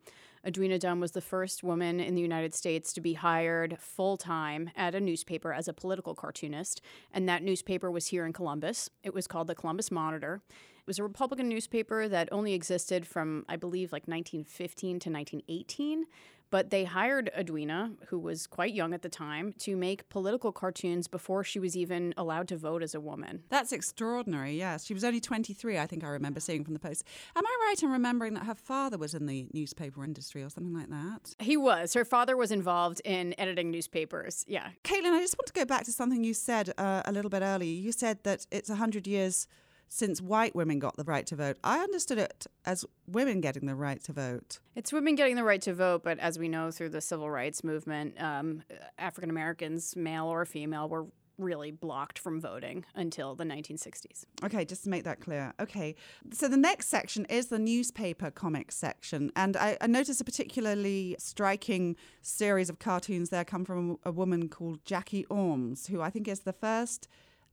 Edwina 0.46 0.78
Dumm 0.78 1.02
was 1.02 1.14
the 1.14 1.22
first 1.22 1.64
woman 1.64 2.00
in 2.00 2.14
the 2.14 2.22
United 2.22 2.54
States 2.54 2.94
to 2.94 3.02
be 3.02 3.14
hired 3.14 3.78
full 3.80 4.16
time 4.16 4.70
at 4.76 4.94
a 4.94 5.00
newspaper 5.00 5.52
as 5.52 5.68
a 5.68 5.74
political 5.74 6.14
cartoonist, 6.14 6.82
and 7.12 7.28
that 7.28 7.42
newspaper 7.42 7.90
was 7.90 8.08
here 8.08 8.28
in 8.28 8.34
Columbus. 8.34 8.90
It 9.04 9.14
was 9.14 9.26
called 9.26 9.48
the 9.48 9.56
Columbus 9.56 9.90
Monitor. 9.90 10.44
It 10.86 10.89
was 10.89 11.00
a 11.00 11.04
Republican 11.04 11.50
newspaper 11.50 12.08
that 12.08 12.30
only 12.32 12.54
existed 12.54 13.08
from, 13.08 13.44
I 13.50 13.56
believe, 13.56 13.92
like 13.92 14.08
1915 14.08 15.00
to 15.00 15.10
1918 15.10 16.06
But 16.51 16.70
they 16.70 16.84
hired 16.84 17.32
Edwina, 17.36 17.94
who 18.10 18.20
was 18.20 18.46
quite 18.46 18.72
young 18.74 18.94
at 18.94 19.01
the 19.01 19.10
time, 19.10 19.54
to 19.60 19.75
make 19.75 20.08
political 20.10 20.51
cartoons 20.51 21.08
before 21.08 21.44
she 21.44 21.58
was 21.58 21.75
even 21.75 22.13
allowed 22.18 22.48
to 22.50 22.56
vote 22.56 22.84
as 22.84 22.94
a 22.94 23.00
woman. 23.01 23.44
That's 23.50 23.72
extraordinary, 23.72 24.56
yes. 24.56 24.86
She 24.86 24.94
was 24.94 25.04
only 25.04 25.20
23, 25.20 25.80
I 25.80 25.88
think 25.88 26.04
I 26.04 26.08
remember 26.08 26.39
seeing 26.39 26.63
from 26.63 26.74
the 26.74 26.80
post. 26.80 27.04
Am 27.36 27.44
I 27.46 27.68
right 27.68 27.82
in 27.82 27.89
remembering 27.89 28.36
that 28.36 28.46
her 28.46 28.54
father 28.56 28.98
was 29.00 29.15
in 29.15 29.25
the 29.25 29.48
newspaper 29.54 30.04
industry 30.04 30.44
or 30.44 30.50
something 30.50 30.74
like 30.74 30.89
that? 30.89 31.34
He 31.39 31.58
was. 31.58 31.96
Her 31.96 32.06
father 32.06 32.38
was 32.38 32.51
involved 32.51 33.01
in 33.04 33.34
editing 33.39 33.72
newspapers. 33.72 34.46
Yeah. 34.48 34.70
Caitlin, 34.84 35.13
I 35.13 35.22
just 35.22 35.36
want 35.39 35.48
to 35.48 35.54
go 35.54 35.65
back 35.65 35.84
to 35.86 35.92
something 35.92 36.24
you 36.24 36.36
said 36.36 36.72
uh, 36.77 37.01
a 37.06 37.12
little 37.12 37.32
bit 37.32 37.42
earlier. 37.42 37.74
You 37.74 37.92
said 37.92 38.20
that 38.24 38.46
it's 38.51 38.70
100 38.70 39.08
years 39.08 39.48
since 39.88 40.22
white 40.22 40.56
women 40.56 40.80
got 40.80 40.98
the 40.98 41.04
right 41.04 41.25
to 41.27 41.36
vote. 41.36 41.58
I 41.63 41.80
understood 41.80 42.18
it 42.18 42.48
as 42.65 42.86
women 43.08 43.42
getting 43.42 43.65
the 43.65 43.75
right 43.75 44.04
to 44.04 44.13
vote. 44.13 44.60
It's 44.75 44.92
women 44.92 45.15
getting 45.15 45.36
the 45.36 45.44
right 45.44 45.62
to 45.62 45.74
vote, 45.74 46.04
but 46.04 46.20
as 46.20 46.38
we 46.39 46.50
know 46.50 46.72
through 46.72 46.89
the 46.89 47.01
civil 47.01 47.30
rights 47.30 47.63
movement, 47.63 48.22
um, 48.22 48.63
African 48.98 49.30
Americans, 49.30 49.96
male 49.96 50.25
or 50.25 50.46
female, 50.46 50.89
were 50.89 51.08
really 51.38 51.72
blocked 51.72 52.18
from 52.18 52.39
voting 52.39 52.86
until 52.96 53.36
the 53.36 53.44
1960s. 53.44 54.25
Okay, 54.44 54.65
just 54.65 54.84
to 54.84 54.89
make 54.89 55.04
that 55.04 55.20
clear. 55.20 55.54
Okay, 55.60 55.96
so 56.32 56.48
the 56.48 56.58
next 56.58 56.88
section 56.88 57.25
is 57.25 57.48
the 57.48 57.60
newspaper 57.60 58.32
comics 58.32 58.75
section. 58.75 59.32
And 59.36 59.58
I, 59.58 59.77
I 59.82 59.88
noticed 59.88 60.22
a 60.22 60.24
particularly 60.24 61.15
striking 61.20 61.96
series 62.22 62.70
of 62.70 62.80
cartoons 62.80 63.30
there 63.30 63.44
come 63.44 63.65
from 63.65 63.98
a 64.04 64.12
woman 64.12 64.50
called 64.50 64.84
Jackie 64.86 65.25
Ormes, 65.25 65.88
who 65.88 66.01
I 66.01 66.10
think 66.10 66.27
is 66.27 66.42
the 66.42 66.54
first 66.54 67.08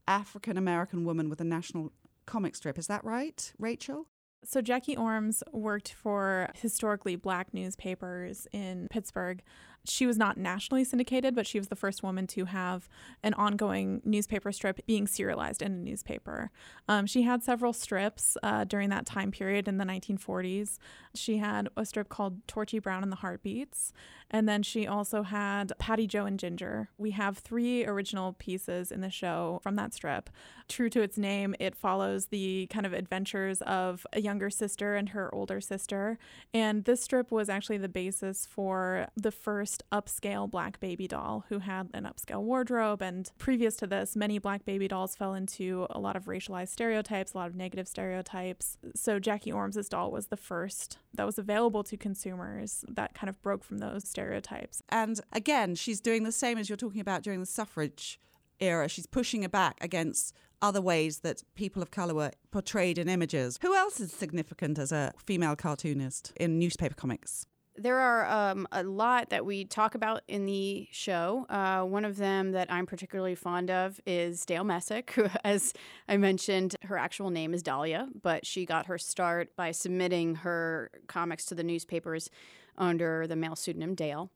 African 0.07 0.57
American 0.57 1.05
woman 1.05 1.29
with 1.29 1.39
a 1.39 1.45
national 1.45 1.91
comic 2.25 2.55
strip. 2.55 2.77
Is 2.77 2.87
that 2.87 3.03
right, 3.03 3.53
Rachel? 3.59 4.07
So 4.45 4.61
Jackie 4.61 4.97
Ormes 4.97 5.41
worked 5.51 5.93
for 5.93 6.49
historically 6.55 7.15
black 7.15 7.53
newspapers 7.53 8.47
in 8.51 8.87
Pittsburgh 8.89 9.41
she 9.85 10.05
was 10.05 10.17
not 10.17 10.37
nationally 10.37 10.83
syndicated, 10.83 11.35
but 11.35 11.45
she 11.45 11.59
was 11.59 11.67
the 11.67 11.75
first 11.75 12.03
woman 12.03 12.25
to 12.27 12.45
have 12.45 12.87
an 13.21 13.33
ongoing 13.33 14.01
newspaper 14.05 14.51
strip 14.51 14.85
being 14.85 15.07
serialized 15.07 15.61
in 15.61 15.73
a 15.73 15.77
newspaper. 15.77 16.51
Um, 16.87 17.05
she 17.05 17.23
had 17.23 17.43
several 17.43 17.73
strips 17.73 18.37
uh, 18.43 18.63
during 18.63 18.89
that 18.89 19.05
time 19.05 19.31
period 19.31 19.67
in 19.67 19.77
the 19.77 19.85
1940s. 19.85 20.79
She 21.15 21.37
had 21.37 21.67
a 21.75 21.85
strip 21.85 22.07
called 22.07 22.47
Torchy 22.47 22.79
Brown 22.79 23.03
and 23.03 23.11
the 23.11 23.17
Heartbeats, 23.17 23.91
and 24.31 24.47
then 24.47 24.63
she 24.63 24.87
also 24.87 25.23
had 25.23 25.73
Patty-Jo 25.79 26.25
and 26.25 26.39
Ginger. 26.39 26.89
We 26.97 27.11
have 27.11 27.37
three 27.37 27.85
original 27.85 28.33
pieces 28.33 28.91
in 28.91 29.01
the 29.01 29.09
show 29.09 29.59
from 29.63 29.75
that 29.75 29.93
strip. 29.93 30.29
True 30.69 30.89
to 30.89 31.01
its 31.01 31.17
name, 31.17 31.55
it 31.59 31.75
follows 31.75 32.27
the 32.27 32.67
kind 32.67 32.85
of 32.85 32.93
adventures 32.93 33.61
of 33.63 34.07
a 34.13 34.21
younger 34.21 34.49
sister 34.49 34.95
and 34.95 35.09
her 35.09 35.33
older 35.35 35.59
sister. 35.59 36.17
And 36.53 36.85
this 36.85 37.01
strip 37.01 37.31
was 37.31 37.49
actually 37.49 37.77
the 37.77 37.89
basis 37.89 38.45
for 38.45 39.07
the 39.15 39.31
first 39.31 39.72
first 39.73 39.83
upscale 39.91 40.49
black 40.49 40.79
baby 40.79 41.07
doll 41.07 41.45
who 41.49 41.59
had 41.59 41.89
an 41.93 42.03
upscale 42.03 42.41
wardrobe. 42.41 43.01
And 43.01 43.31
previous 43.37 43.75
to 43.77 43.87
this, 43.87 44.15
many 44.15 44.37
black 44.37 44.65
baby 44.65 44.87
dolls 44.87 45.15
fell 45.15 45.33
into 45.33 45.87
a 45.89 45.99
lot 45.99 46.15
of 46.15 46.25
racialized 46.25 46.69
stereotypes, 46.69 47.33
a 47.33 47.37
lot 47.37 47.47
of 47.47 47.55
negative 47.55 47.87
stereotypes. 47.87 48.77
So 48.95 49.19
Jackie 49.19 49.51
Ormes' 49.51 49.89
doll 49.89 50.11
was 50.11 50.27
the 50.27 50.37
first 50.37 50.97
that 51.13 51.25
was 51.25 51.39
available 51.39 51.83
to 51.83 51.97
consumers 51.97 52.85
that 52.87 53.13
kind 53.13 53.29
of 53.29 53.41
broke 53.41 53.63
from 53.63 53.79
those 53.79 54.07
stereotypes. 54.07 54.83
And 54.89 55.19
again, 55.31 55.75
she's 55.75 56.01
doing 56.01 56.23
the 56.23 56.31
same 56.31 56.57
as 56.57 56.69
you're 56.69 56.77
talking 56.77 57.01
about 57.01 57.23
during 57.23 57.39
the 57.39 57.45
suffrage 57.45 58.19
era. 58.59 58.87
She's 58.87 59.07
pushing 59.07 59.43
it 59.43 59.51
back 59.51 59.77
against 59.81 60.35
other 60.61 60.81
ways 60.81 61.19
that 61.19 61.43
people 61.55 61.81
of 61.81 61.91
colour 61.91 62.13
were 62.13 62.31
portrayed 62.51 62.97
in 62.97 63.09
images. 63.09 63.59
Who 63.61 63.75
else 63.75 63.99
is 63.99 64.13
significant 64.13 64.79
as 64.79 64.91
a 64.91 65.13
female 65.17 65.55
cartoonist 65.55 66.31
in 66.37 66.59
newspaper 66.59 66.95
comics? 66.95 67.47
There 67.75 67.97
are 67.97 68.51
um, 68.51 68.67
a 68.71 68.83
lot 68.83 69.29
that 69.29 69.45
we 69.45 69.65
talk 69.65 69.95
about 69.95 70.21
in 70.27 70.45
the 70.45 70.87
show. 70.91 71.45
Uh, 71.49 71.81
one 71.83 72.05
of 72.05 72.17
them 72.17 72.51
that 72.51 72.71
I'm 72.71 72.85
particularly 72.85 73.35
fond 73.35 73.71
of 73.71 73.99
is 74.05 74.45
Dale 74.45 74.63
Messick, 74.63 75.11
who, 75.15 75.27
as 75.43 75.73
I 76.07 76.17
mentioned, 76.17 76.75
her 76.83 76.97
actual 76.97 77.29
name 77.29 77.53
is 77.53 77.63
Dahlia, 77.63 78.09
but 78.21 78.45
she 78.45 78.65
got 78.65 78.85
her 78.85 78.97
start 78.97 79.55
by 79.55 79.71
submitting 79.71 80.35
her 80.35 80.91
comics 81.07 81.45
to 81.45 81.55
the 81.55 81.63
newspapers 81.63 82.29
under 82.77 83.27
the 83.27 83.35
male 83.35 83.55
pseudonym 83.55 83.95
Dale. 83.95 84.29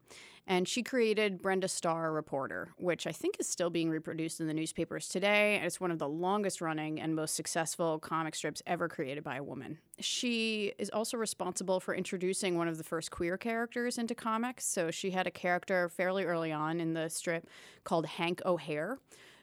And 0.50 0.66
she 0.66 0.82
created 0.82 1.42
Brenda 1.42 1.68
Starr 1.68 2.14
Reporter, 2.14 2.70
which 2.78 3.06
I 3.06 3.12
think 3.12 3.36
is 3.38 3.48
still 3.48 3.70
being 3.70 3.90
reproduced 3.90 4.40
in 4.40 4.48
the 4.48 4.54
newspapers 4.54 5.10
today. 5.10 5.60
It's 5.62 5.82
one 5.82 5.92
of 5.92 6.00
the 6.00 6.08
longest 6.08 6.62
running 6.62 7.02
and 7.02 7.14
most 7.14 7.36
successful 7.36 8.00
comic 8.00 8.34
strips 8.34 8.64
ever 8.66 8.88
created 8.88 9.26
by 9.26 9.36
a 9.36 9.44
woman. 9.44 9.78
She 10.00 10.72
is 10.80 10.90
also 10.90 11.18
responsible 11.18 11.82
for 11.82 11.94
introducing 11.94 12.58
one 12.58 12.70
of 12.70 12.78
the 12.78 12.84
first 12.86 13.12
queer 13.12 13.38
characters 13.38 13.98
into 13.98 14.16
comics. 14.16 14.66
So 14.66 14.90
she 14.90 15.12
had 15.12 15.28
a 15.28 15.32
character 15.32 15.90
fairly 15.90 16.24
early 16.24 16.54
on 16.54 16.80
in 16.80 16.94
the 16.94 17.10
strip 17.10 17.50
called 17.84 18.06
Hank 18.06 18.42
O'Hare 18.46 19.00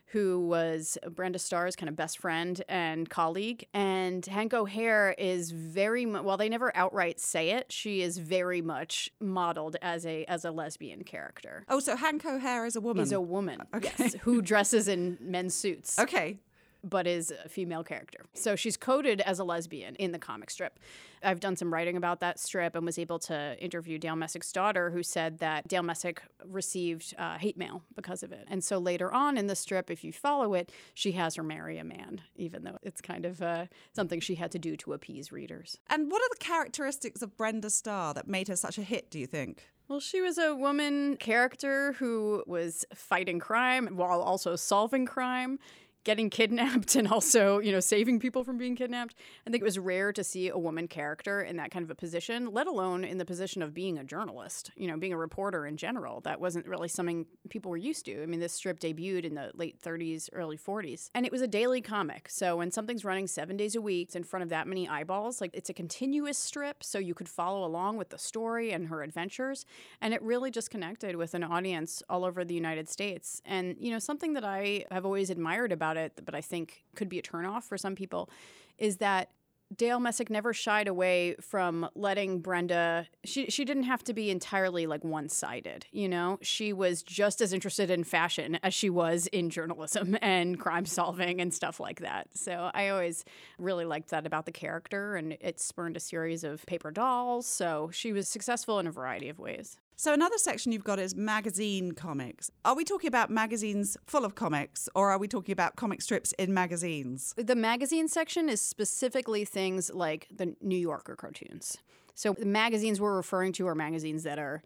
who 0.06 0.46
was 0.46 0.96
Brenda 1.10 1.38
Starr's 1.38 1.76
kind 1.76 1.88
of 1.88 1.96
best 1.96 2.18
friend 2.18 2.62
and 2.68 3.08
colleague. 3.08 3.66
And 3.74 4.24
Hank 4.24 4.54
O'Hare 4.54 5.14
is 5.18 5.50
very 5.50 6.06
much, 6.06 6.22
while 6.22 6.36
they 6.36 6.48
never 6.48 6.74
outright 6.76 7.20
say 7.20 7.50
it, 7.50 7.72
she 7.72 8.00
is 8.00 8.18
very 8.18 8.62
much 8.62 9.10
modeled 9.20 9.76
as 9.82 10.06
a 10.06 10.24
as 10.26 10.44
a 10.44 10.50
lesbian 10.50 11.04
character. 11.04 11.64
Oh, 11.68 11.80
so 11.80 11.96
Hank 11.96 12.24
O'Hare 12.24 12.66
is 12.66 12.76
a 12.76 12.80
woman? 12.80 13.02
Is 13.02 13.12
a 13.12 13.20
woman, 13.20 13.60
okay. 13.74 13.92
yes, 13.98 14.14
who 14.22 14.42
dresses 14.42 14.88
in 14.88 15.18
men's 15.20 15.54
suits. 15.54 15.98
Okay 15.98 16.38
but 16.84 17.06
is 17.06 17.32
a 17.44 17.48
female 17.48 17.82
character. 17.82 18.24
So 18.34 18.54
she's 18.54 18.76
coded 18.76 19.20
as 19.22 19.38
a 19.38 19.44
lesbian 19.44 19.96
in 19.96 20.12
the 20.12 20.18
comic 20.18 20.50
strip. 20.50 20.78
I've 21.22 21.40
done 21.40 21.56
some 21.56 21.72
writing 21.72 21.96
about 21.96 22.20
that 22.20 22.38
strip 22.38 22.76
and 22.76 22.84
was 22.84 22.98
able 22.98 23.18
to 23.20 23.56
interview 23.58 23.98
Dale 23.98 24.16
Messick's 24.16 24.52
daughter, 24.52 24.90
who 24.90 25.02
said 25.02 25.38
that 25.38 25.66
Dale 25.66 25.82
Messick 25.82 26.22
received 26.44 27.14
uh, 27.18 27.38
hate 27.38 27.56
mail 27.56 27.82
because 27.96 28.22
of 28.22 28.30
it. 28.32 28.46
And 28.48 28.62
so 28.62 28.78
later 28.78 29.12
on 29.12 29.38
in 29.38 29.46
the 29.46 29.56
strip, 29.56 29.90
if 29.90 30.04
you 30.04 30.12
follow 30.12 30.54
it, 30.54 30.70
she 30.92 31.12
has 31.12 31.36
her 31.36 31.42
marry 31.42 31.78
a 31.78 31.84
man, 31.84 32.20
even 32.36 32.64
though 32.64 32.78
it's 32.82 33.00
kind 33.00 33.24
of 33.24 33.40
uh, 33.40 33.66
something 33.92 34.20
she 34.20 34.34
had 34.34 34.50
to 34.52 34.58
do 34.58 34.76
to 34.76 34.92
appease 34.92 35.32
readers. 35.32 35.78
And 35.88 36.10
what 36.10 36.20
are 36.20 36.28
the 36.30 36.44
characteristics 36.44 37.22
of 37.22 37.36
Brenda 37.36 37.70
Starr 37.70 38.12
that 38.14 38.28
made 38.28 38.48
her 38.48 38.56
such 38.56 38.76
a 38.76 38.82
hit, 38.82 39.10
do 39.10 39.18
you 39.18 39.26
think? 39.26 39.70
Well, 39.86 40.00
she 40.00 40.22
was 40.22 40.38
a 40.38 40.54
woman 40.54 41.18
character 41.18 41.92
who 41.94 42.42
was 42.46 42.86
fighting 42.94 43.38
crime 43.38 43.88
while 43.96 44.22
also 44.22 44.56
solving 44.56 45.04
crime 45.04 45.58
getting 46.04 46.30
kidnapped 46.30 46.94
and 46.94 47.08
also, 47.08 47.58
you 47.58 47.72
know, 47.72 47.80
saving 47.80 48.20
people 48.20 48.44
from 48.44 48.58
being 48.58 48.76
kidnapped. 48.76 49.14
I 49.46 49.50
think 49.50 49.62
it 49.62 49.64
was 49.64 49.78
rare 49.78 50.12
to 50.12 50.22
see 50.22 50.48
a 50.48 50.58
woman 50.58 50.86
character 50.86 51.42
in 51.42 51.56
that 51.56 51.70
kind 51.70 51.82
of 51.82 51.90
a 51.90 51.94
position, 51.94 52.52
let 52.52 52.66
alone 52.66 53.04
in 53.04 53.18
the 53.18 53.24
position 53.24 53.62
of 53.62 53.74
being 53.74 53.98
a 53.98 54.04
journalist, 54.04 54.70
you 54.76 54.86
know, 54.86 54.96
being 54.96 55.12
a 55.12 55.18
reporter 55.18 55.66
in 55.66 55.76
general. 55.76 56.20
That 56.20 56.40
wasn't 56.40 56.66
really 56.66 56.88
something 56.88 57.26
people 57.48 57.70
were 57.70 57.76
used 57.76 58.04
to. 58.06 58.22
I 58.22 58.26
mean, 58.26 58.40
this 58.40 58.52
strip 58.52 58.80
debuted 58.80 59.24
in 59.24 59.34
the 59.34 59.50
late 59.54 59.80
30s, 59.80 60.28
early 60.32 60.58
40s, 60.58 61.10
and 61.14 61.26
it 61.26 61.32
was 61.32 61.42
a 61.42 61.48
daily 61.48 61.80
comic. 61.80 62.28
So 62.28 62.56
when 62.56 62.70
something's 62.70 63.04
running 63.04 63.26
seven 63.26 63.56
days 63.56 63.74
a 63.74 63.80
week 63.80 64.14
in 64.14 64.24
front 64.24 64.42
of 64.42 64.50
that 64.50 64.68
many 64.68 64.88
eyeballs, 64.88 65.40
like 65.40 65.50
it's 65.54 65.70
a 65.70 65.74
continuous 65.74 66.38
strip, 66.38 66.84
so 66.84 66.98
you 66.98 67.14
could 67.14 67.28
follow 67.28 67.64
along 67.64 67.96
with 67.96 68.10
the 68.10 68.18
story 68.18 68.72
and 68.72 68.88
her 68.88 69.02
adventures. 69.02 69.64
And 70.00 70.12
it 70.12 70.22
really 70.22 70.50
just 70.50 70.70
connected 70.70 71.16
with 71.16 71.34
an 71.34 71.42
audience 71.42 72.02
all 72.08 72.24
over 72.24 72.44
the 72.44 72.54
United 72.54 72.88
States. 72.88 73.40
And, 73.44 73.76
you 73.78 73.90
know, 73.90 73.98
something 73.98 74.34
that 74.34 74.44
I 74.44 74.84
have 74.90 75.04
always 75.04 75.30
admired 75.30 75.72
about 75.72 75.93
about 75.94 76.04
it, 76.04 76.24
but 76.24 76.34
I 76.34 76.40
think 76.40 76.84
could 76.94 77.08
be 77.08 77.18
a 77.18 77.22
turnoff 77.22 77.64
for 77.64 77.78
some 77.78 77.94
people, 77.94 78.30
is 78.78 78.98
that 78.98 79.30
Dale 79.74 79.98
Messick 79.98 80.30
never 80.30 80.52
shied 80.52 80.86
away 80.86 81.36
from 81.40 81.88
letting 81.94 82.40
Brenda. 82.40 83.06
She 83.24 83.46
she 83.46 83.64
didn't 83.64 83.84
have 83.84 84.04
to 84.04 84.12
be 84.12 84.30
entirely 84.30 84.86
like 84.86 85.02
one 85.02 85.28
sided. 85.28 85.86
You 85.90 86.08
know, 86.08 86.38
she 86.42 86.72
was 86.72 87.02
just 87.02 87.40
as 87.40 87.52
interested 87.52 87.90
in 87.90 88.04
fashion 88.04 88.58
as 88.62 88.74
she 88.74 88.90
was 88.90 89.26
in 89.28 89.50
journalism 89.50 90.16
and 90.22 90.60
crime 90.60 90.86
solving 90.86 91.40
and 91.40 91.52
stuff 91.52 91.80
like 91.80 92.00
that. 92.00 92.28
So 92.34 92.70
I 92.74 92.88
always 92.90 93.24
really 93.58 93.84
liked 93.84 94.10
that 94.10 94.26
about 94.26 94.46
the 94.46 94.52
character, 94.52 95.16
and 95.16 95.36
it 95.40 95.58
spurned 95.58 95.96
a 95.96 96.00
series 96.00 96.44
of 96.44 96.64
paper 96.66 96.90
dolls. 96.90 97.46
So 97.46 97.90
she 97.92 98.12
was 98.12 98.28
successful 98.28 98.78
in 98.78 98.86
a 98.86 98.92
variety 98.92 99.28
of 99.28 99.38
ways. 99.38 99.78
So 99.96 100.12
another 100.12 100.38
section 100.38 100.72
you've 100.72 100.82
got 100.82 100.98
is 100.98 101.14
magazine 101.14 101.92
comics. 101.92 102.50
Are 102.64 102.74
we 102.74 102.82
talking 102.82 103.06
about 103.06 103.30
magazines 103.30 103.96
full 104.06 104.24
of 104.24 104.34
comics 104.34 104.88
or 104.96 105.10
are 105.10 105.18
we 105.18 105.28
talking 105.28 105.52
about 105.52 105.76
comic 105.76 106.02
strips 106.02 106.32
in 106.32 106.52
magazines? 106.52 107.32
The 107.36 107.54
magazine 107.54 108.08
section 108.08 108.48
is 108.48 108.60
specifically 108.60 109.44
things 109.44 109.92
like 109.94 110.26
the 110.34 110.56
New 110.60 110.76
Yorker 110.76 111.14
cartoons. 111.14 111.76
So 112.16 112.34
the 112.36 112.44
magazines 112.44 113.00
we're 113.00 113.14
referring 113.14 113.52
to 113.52 113.68
are 113.68 113.76
magazines 113.76 114.24
that 114.24 114.38
are 114.38 114.62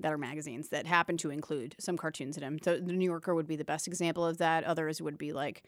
that 0.00 0.12
are 0.12 0.18
magazines 0.18 0.70
that 0.70 0.88
happen 0.88 1.16
to 1.18 1.30
include 1.30 1.76
some 1.78 1.96
cartoons 1.96 2.36
in 2.36 2.40
them. 2.42 2.58
So 2.60 2.80
the 2.80 2.92
New 2.92 3.04
Yorker 3.04 3.32
would 3.32 3.46
be 3.46 3.54
the 3.54 3.64
best 3.64 3.86
example 3.86 4.26
of 4.26 4.38
that. 4.38 4.64
Others 4.64 5.00
would 5.00 5.16
be 5.16 5.32
like 5.32 5.62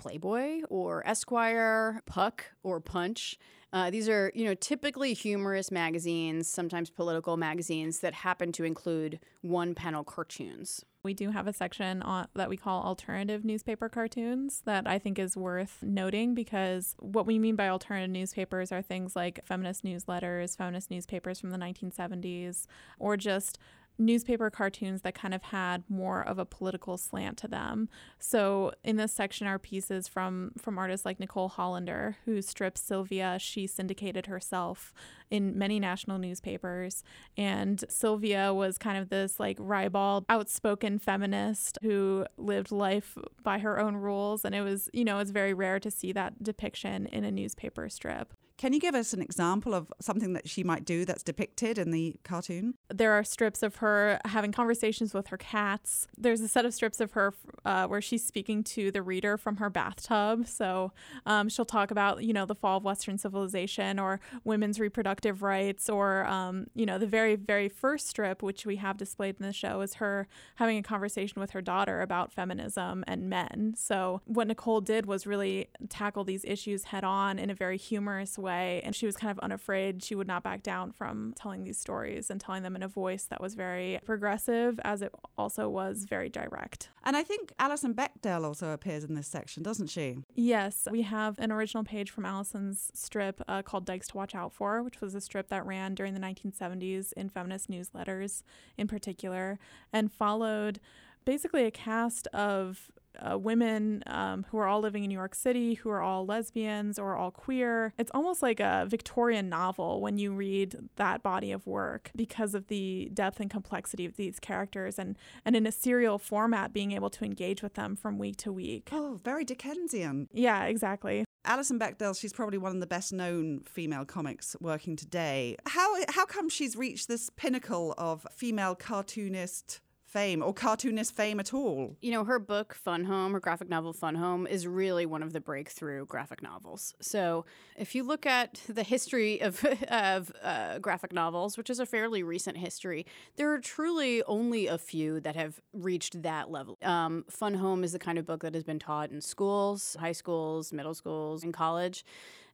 Playboy 0.00 0.62
or 0.70 1.06
Esquire, 1.06 2.02
Puck 2.06 2.46
or 2.62 2.80
Punch. 2.80 3.38
Uh, 3.72 3.90
these 3.90 4.08
are, 4.08 4.32
you 4.34 4.44
know, 4.46 4.54
typically 4.54 5.12
humorous 5.12 5.70
magazines, 5.70 6.48
sometimes 6.48 6.90
political 6.90 7.36
magazines 7.36 8.00
that 8.00 8.14
happen 8.14 8.50
to 8.50 8.64
include 8.64 9.20
one 9.42 9.74
panel 9.74 10.02
cartoons. 10.02 10.84
We 11.02 11.14
do 11.14 11.30
have 11.30 11.46
a 11.46 11.52
section 11.52 12.02
on, 12.02 12.28
that 12.34 12.48
we 12.48 12.56
call 12.56 12.82
alternative 12.82 13.44
newspaper 13.44 13.88
cartoons 13.88 14.62
that 14.64 14.86
I 14.86 14.98
think 14.98 15.18
is 15.18 15.36
worth 15.36 15.78
noting 15.82 16.34
because 16.34 16.96
what 16.98 17.26
we 17.26 17.38
mean 17.38 17.54
by 17.54 17.68
alternative 17.68 18.10
newspapers 18.10 18.72
are 18.72 18.82
things 18.82 19.14
like 19.14 19.44
feminist 19.44 19.84
newsletters, 19.84 20.56
feminist 20.56 20.90
newspapers 20.90 21.40
from 21.40 21.50
the 21.50 21.58
1970s, 21.58 22.66
or 22.98 23.16
just 23.16 23.58
newspaper 24.00 24.50
cartoons 24.50 25.02
that 25.02 25.14
kind 25.14 25.34
of 25.34 25.42
had 25.42 25.84
more 25.88 26.22
of 26.22 26.38
a 26.38 26.44
political 26.44 26.96
slant 26.96 27.36
to 27.38 27.48
them. 27.48 27.88
So 28.18 28.72
in 28.82 28.96
this 28.96 29.12
section 29.12 29.46
are 29.46 29.58
pieces 29.58 30.08
from 30.08 30.52
from 30.58 30.78
artists 30.78 31.04
like 31.06 31.20
Nicole 31.20 31.48
Hollander, 31.48 32.16
who 32.24 32.42
stripped 32.42 32.78
Sylvia. 32.78 33.36
She 33.38 33.66
syndicated 33.66 34.26
herself 34.26 34.92
in 35.30 35.56
many 35.56 35.78
national 35.78 36.18
newspapers. 36.18 37.04
And 37.36 37.84
Sylvia 37.88 38.52
was 38.52 38.78
kind 38.78 38.98
of 38.98 39.10
this 39.10 39.38
like 39.38 39.56
ribald, 39.60 40.24
outspoken 40.28 40.98
feminist 40.98 41.78
who 41.82 42.26
lived 42.36 42.72
life 42.72 43.16
by 43.42 43.58
her 43.58 43.78
own 43.78 43.96
rules. 43.96 44.44
And 44.44 44.54
it 44.54 44.62
was, 44.62 44.88
you 44.92 45.04
know, 45.04 45.18
it's 45.18 45.30
very 45.30 45.54
rare 45.54 45.78
to 45.78 45.90
see 45.90 46.12
that 46.12 46.42
depiction 46.42 47.06
in 47.06 47.24
a 47.24 47.30
newspaper 47.30 47.88
strip. 47.88 48.32
Can 48.60 48.74
you 48.74 48.78
give 48.78 48.94
us 48.94 49.14
an 49.14 49.22
example 49.22 49.72
of 49.72 49.90
something 50.02 50.34
that 50.34 50.46
she 50.46 50.62
might 50.62 50.84
do 50.84 51.06
that's 51.06 51.22
depicted 51.22 51.78
in 51.78 51.92
the 51.92 52.16
cartoon? 52.24 52.74
There 52.92 53.12
are 53.12 53.24
strips 53.24 53.62
of 53.62 53.76
her 53.76 54.20
having 54.26 54.52
conversations 54.52 55.14
with 55.14 55.28
her 55.28 55.38
cats. 55.38 56.06
There's 56.18 56.42
a 56.42 56.48
set 56.48 56.66
of 56.66 56.74
strips 56.74 57.00
of 57.00 57.12
her 57.12 57.32
uh, 57.64 57.86
where 57.86 58.02
she's 58.02 58.22
speaking 58.22 58.62
to 58.64 58.90
the 58.90 59.00
reader 59.00 59.38
from 59.38 59.56
her 59.56 59.70
bathtub. 59.70 60.46
So 60.46 60.92
um, 61.24 61.48
she'll 61.48 61.64
talk 61.64 61.90
about, 61.90 62.22
you 62.22 62.34
know, 62.34 62.44
the 62.44 62.54
fall 62.54 62.76
of 62.76 62.84
Western 62.84 63.16
civilization 63.16 63.98
or 63.98 64.20
women's 64.44 64.78
reproductive 64.78 65.40
rights, 65.40 65.88
or, 65.88 66.26
um, 66.26 66.66
you 66.74 66.84
know, 66.84 66.98
the 66.98 67.06
very, 67.06 67.36
very 67.36 67.70
first 67.70 68.08
strip, 68.08 68.42
which 68.42 68.66
we 68.66 68.76
have 68.76 68.98
displayed 68.98 69.36
in 69.40 69.46
the 69.46 69.54
show, 69.54 69.80
is 69.80 69.94
her 69.94 70.28
having 70.56 70.76
a 70.76 70.82
conversation 70.82 71.40
with 71.40 71.52
her 71.52 71.62
daughter 71.62 72.02
about 72.02 72.30
feminism 72.30 73.04
and 73.06 73.30
men. 73.30 73.72
So 73.74 74.20
what 74.26 74.48
Nicole 74.48 74.82
did 74.82 75.06
was 75.06 75.26
really 75.26 75.70
tackle 75.88 76.24
these 76.24 76.44
issues 76.44 76.84
head 76.84 77.04
on 77.04 77.38
in 77.38 77.48
a 77.48 77.54
very 77.54 77.78
humorous 77.78 78.36
way 78.36 78.49
way. 78.50 78.80
And 78.84 78.94
she 78.94 79.06
was 79.06 79.16
kind 79.16 79.30
of 79.30 79.38
unafraid. 79.40 80.02
She 80.02 80.14
would 80.14 80.26
not 80.26 80.42
back 80.42 80.62
down 80.62 80.92
from 80.92 81.34
telling 81.36 81.64
these 81.64 81.78
stories 81.78 82.30
and 82.30 82.40
telling 82.40 82.62
them 82.62 82.76
in 82.76 82.82
a 82.82 82.88
voice 82.88 83.24
that 83.24 83.40
was 83.40 83.54
very 83.54 83.98
progressive, 84.04 84.80
as 84.84 85.02
it 85.02 85.12
also 85.38 85.68
was 85.68 86.04
very 86.04 86.28
direct. 86.28 86.88
And 87.04 87.16
I 87.16 87.22
think 87.22 87.52
Alison 87.58 87.94
Bechdel 87.94 88.44
also 88.44 88.70
appears 88.72 89.04
in 89.04 89.14
this 89.14 89.26
section, 89.26 89.62
doesn't 89.62 89.88
she? 89.88 90.18
Yes. 90.34 90.86
We 90.90 91.02
have 91.02 91.38
an 91.38 91.50
original 91.52 91.84
page 91.84 92.10
from 92.10 92.24
Alison's 92.24 92.90
strip 92.94 93.40
uh, 93.48 93.62
called 93.62 93.86
Dykes 93.86 94.08
to 94.08 94.16
Watch 94.16 94.34
Out 94.34 94.52
For, 94.52 94.82
which 94.82 95.00
was 95.00 95.14
a 95.14 95.20
strip 95.20 95.48
that 95.48 95.64
ran 95.64 95.94
during 95.94 96.14
the 96.14 96.20
1970s 96.20 97.12
in 97.14 97.28
feminist 97.28 97.70
newsletters 97.70 98.42
in 98.76 98.86
particular 98.88 99.58
and 99.92 100.12
followed 100.12 100.80
basically 101.24 101.64
a 101.64 101.70
cast 101.70 102.26
of 102.28 102.90
uh, 103.18 103.38
women 103.38 104.02
um, 104.06 104.46
who 104.50 104.58
are 104.58 104.66
all 104.66 104.80
living 104.80 105.04
in 105.04 105.08
New 105.08 105.18
York 105.18 105.34
City, 105.34 105.74
who 105.74 105.90
are 105.90 106.00
all 106.00 106.26
lesbians 106.26 106.98
or 106.98 107.16
all 107.16 107.30
queer. 107.30 107.92
It's 107.98 108.10
almost 108.14 108.42
like 108.42 108.60
a 108.60 108.86
Victorian 108.88 109.48
novel 109.48 110.00
when 110.00 110.18
you 110.18 110.32
read 110.32 110.76
that 110.96 111.22
body 111.22 111.52
of 111.52 111.66
work 111.66 112.10
because 112.14 112.54
of 112.54 112.68
the 112.68 113.10
depth 113.12 113.40
and 113.40 113.50
complexity 113.50 114.04
of 114.04 114.16
these 114.16 114.38
characters 114.38 114.98
and, 114.98 115.16
and 115.44 115.56
in 115.56 115.66
a 115.66 115.72
serial 115.72 116.18
format 116.18 116.72
being 116.72 116.92
able 116.92 117.10
to 117.10 117.24
engage 117.24 117.62
with 117.62 117.74
them 117.74 117.96
from 117.96 118.18
week 118.18 118.36
to 118.38 118.52
week. 118.52 118.88
Oh, 118.92 119.20
very 119.22 119.44
Dickensian. 119.44 120.28
Yeah, 120.32 120.64
exactly. 120.64 121.24
Alison 121.44 121.78
Bechdel, 121.78 122.18
she's 122.18 122.32
probably 122.32 122.58
one 122.58 122.72
of 122.72 122.80
the 122.80 122.86
best 122.86 123.12
known 123.12 123.60
female 123.60 124.04
comics 124.04 124.54
working 124.60 124.94
today. 124.94 125.56
How 125.66 125.96
how 126.10 126.26
come 126.26 126.48
she's 126.48 126.76
reached 126.76 127.08
this 127.08 127.30
pinnacle 127.30 127.94
of 127.96 128.26
female 128.36 128.74
cartoonist 128.74 129.80
fame 130.10 130.42
or 130.42 130.52
cartoonist 130.52 131.14
fame 131.14 131.38
at 131.38 131.54
all. 131.54 131.96
You 132.00 132.10
know, 132.10 132.24
her 132.24 132.40
book 132.40 132.74
Fun 132.74 133.04
Home, 133.04 133.32
her 133.32 133.40
graphic 133.40 133.68
novel 133.68 133.92
Fun 133.92 134.16
Home, 134.16 134.44
is 134.46 134.66
really 134.66 135.06
one 135.06 135.22
of 135.22 135.32
the 135.32 135.40
breakthrough 135.40 136.04
graphic 136.04 136.42
novels. 136.42 136.94
So 137.00 137.44
if 137.76 137.94
you 137.94 138.02
look 138.02 138.26
at 138.26 138.60
the 138.68 138.82
history 138.82 139.40
of, 139.40 139.64
of 139.88 140.32
uh, 140.42 140.78
graphic 140.80 141.12
novels, 141.12 141.56
which 141.56 141.70
is 141.70 141.78
a 141.78 141.86
fairly 141.86 142.24
recent 142.24 142.56
history, 142.56 143.06
there 143.36 143.52
are 143.52 143.60
truly 143.60 144.22
only 144.24 144.66
a 144.66 144.78
few 144.78 145.20
that 145.20 145.36
have 145.36 145.60
reached 145.72 146.22
that 146.22 146.50
level. 146.50 146.76
Um, 146.82 147.24
Fun 147.30 147.54
Home 147.54 147.84
is 147.84 147.92
the 147.92 148.00
kind 148.00 148.18
of 148.18 148.26
book 148.26 148.42
that 148.42 148.54
has 148.54 148.64
been 148.64 148.80
taught 148.80 149.12
in 149.12 149.20
schools, 149.20 149.96
high 150.00 150.12
schools, 150.12 150.72
middle 150.72 150.94
schools, 150.94 151.44
and 151.44 151.54
college. 151.54 152.04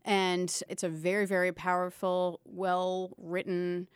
And 0.04 0.54
it's 0.68 0.82
a 0.82 0.88
very, 0.88 1.26
very 1.26 1.52
powerful, 1.52 2.40
well 2.44 3.14
written, 3.16 3.88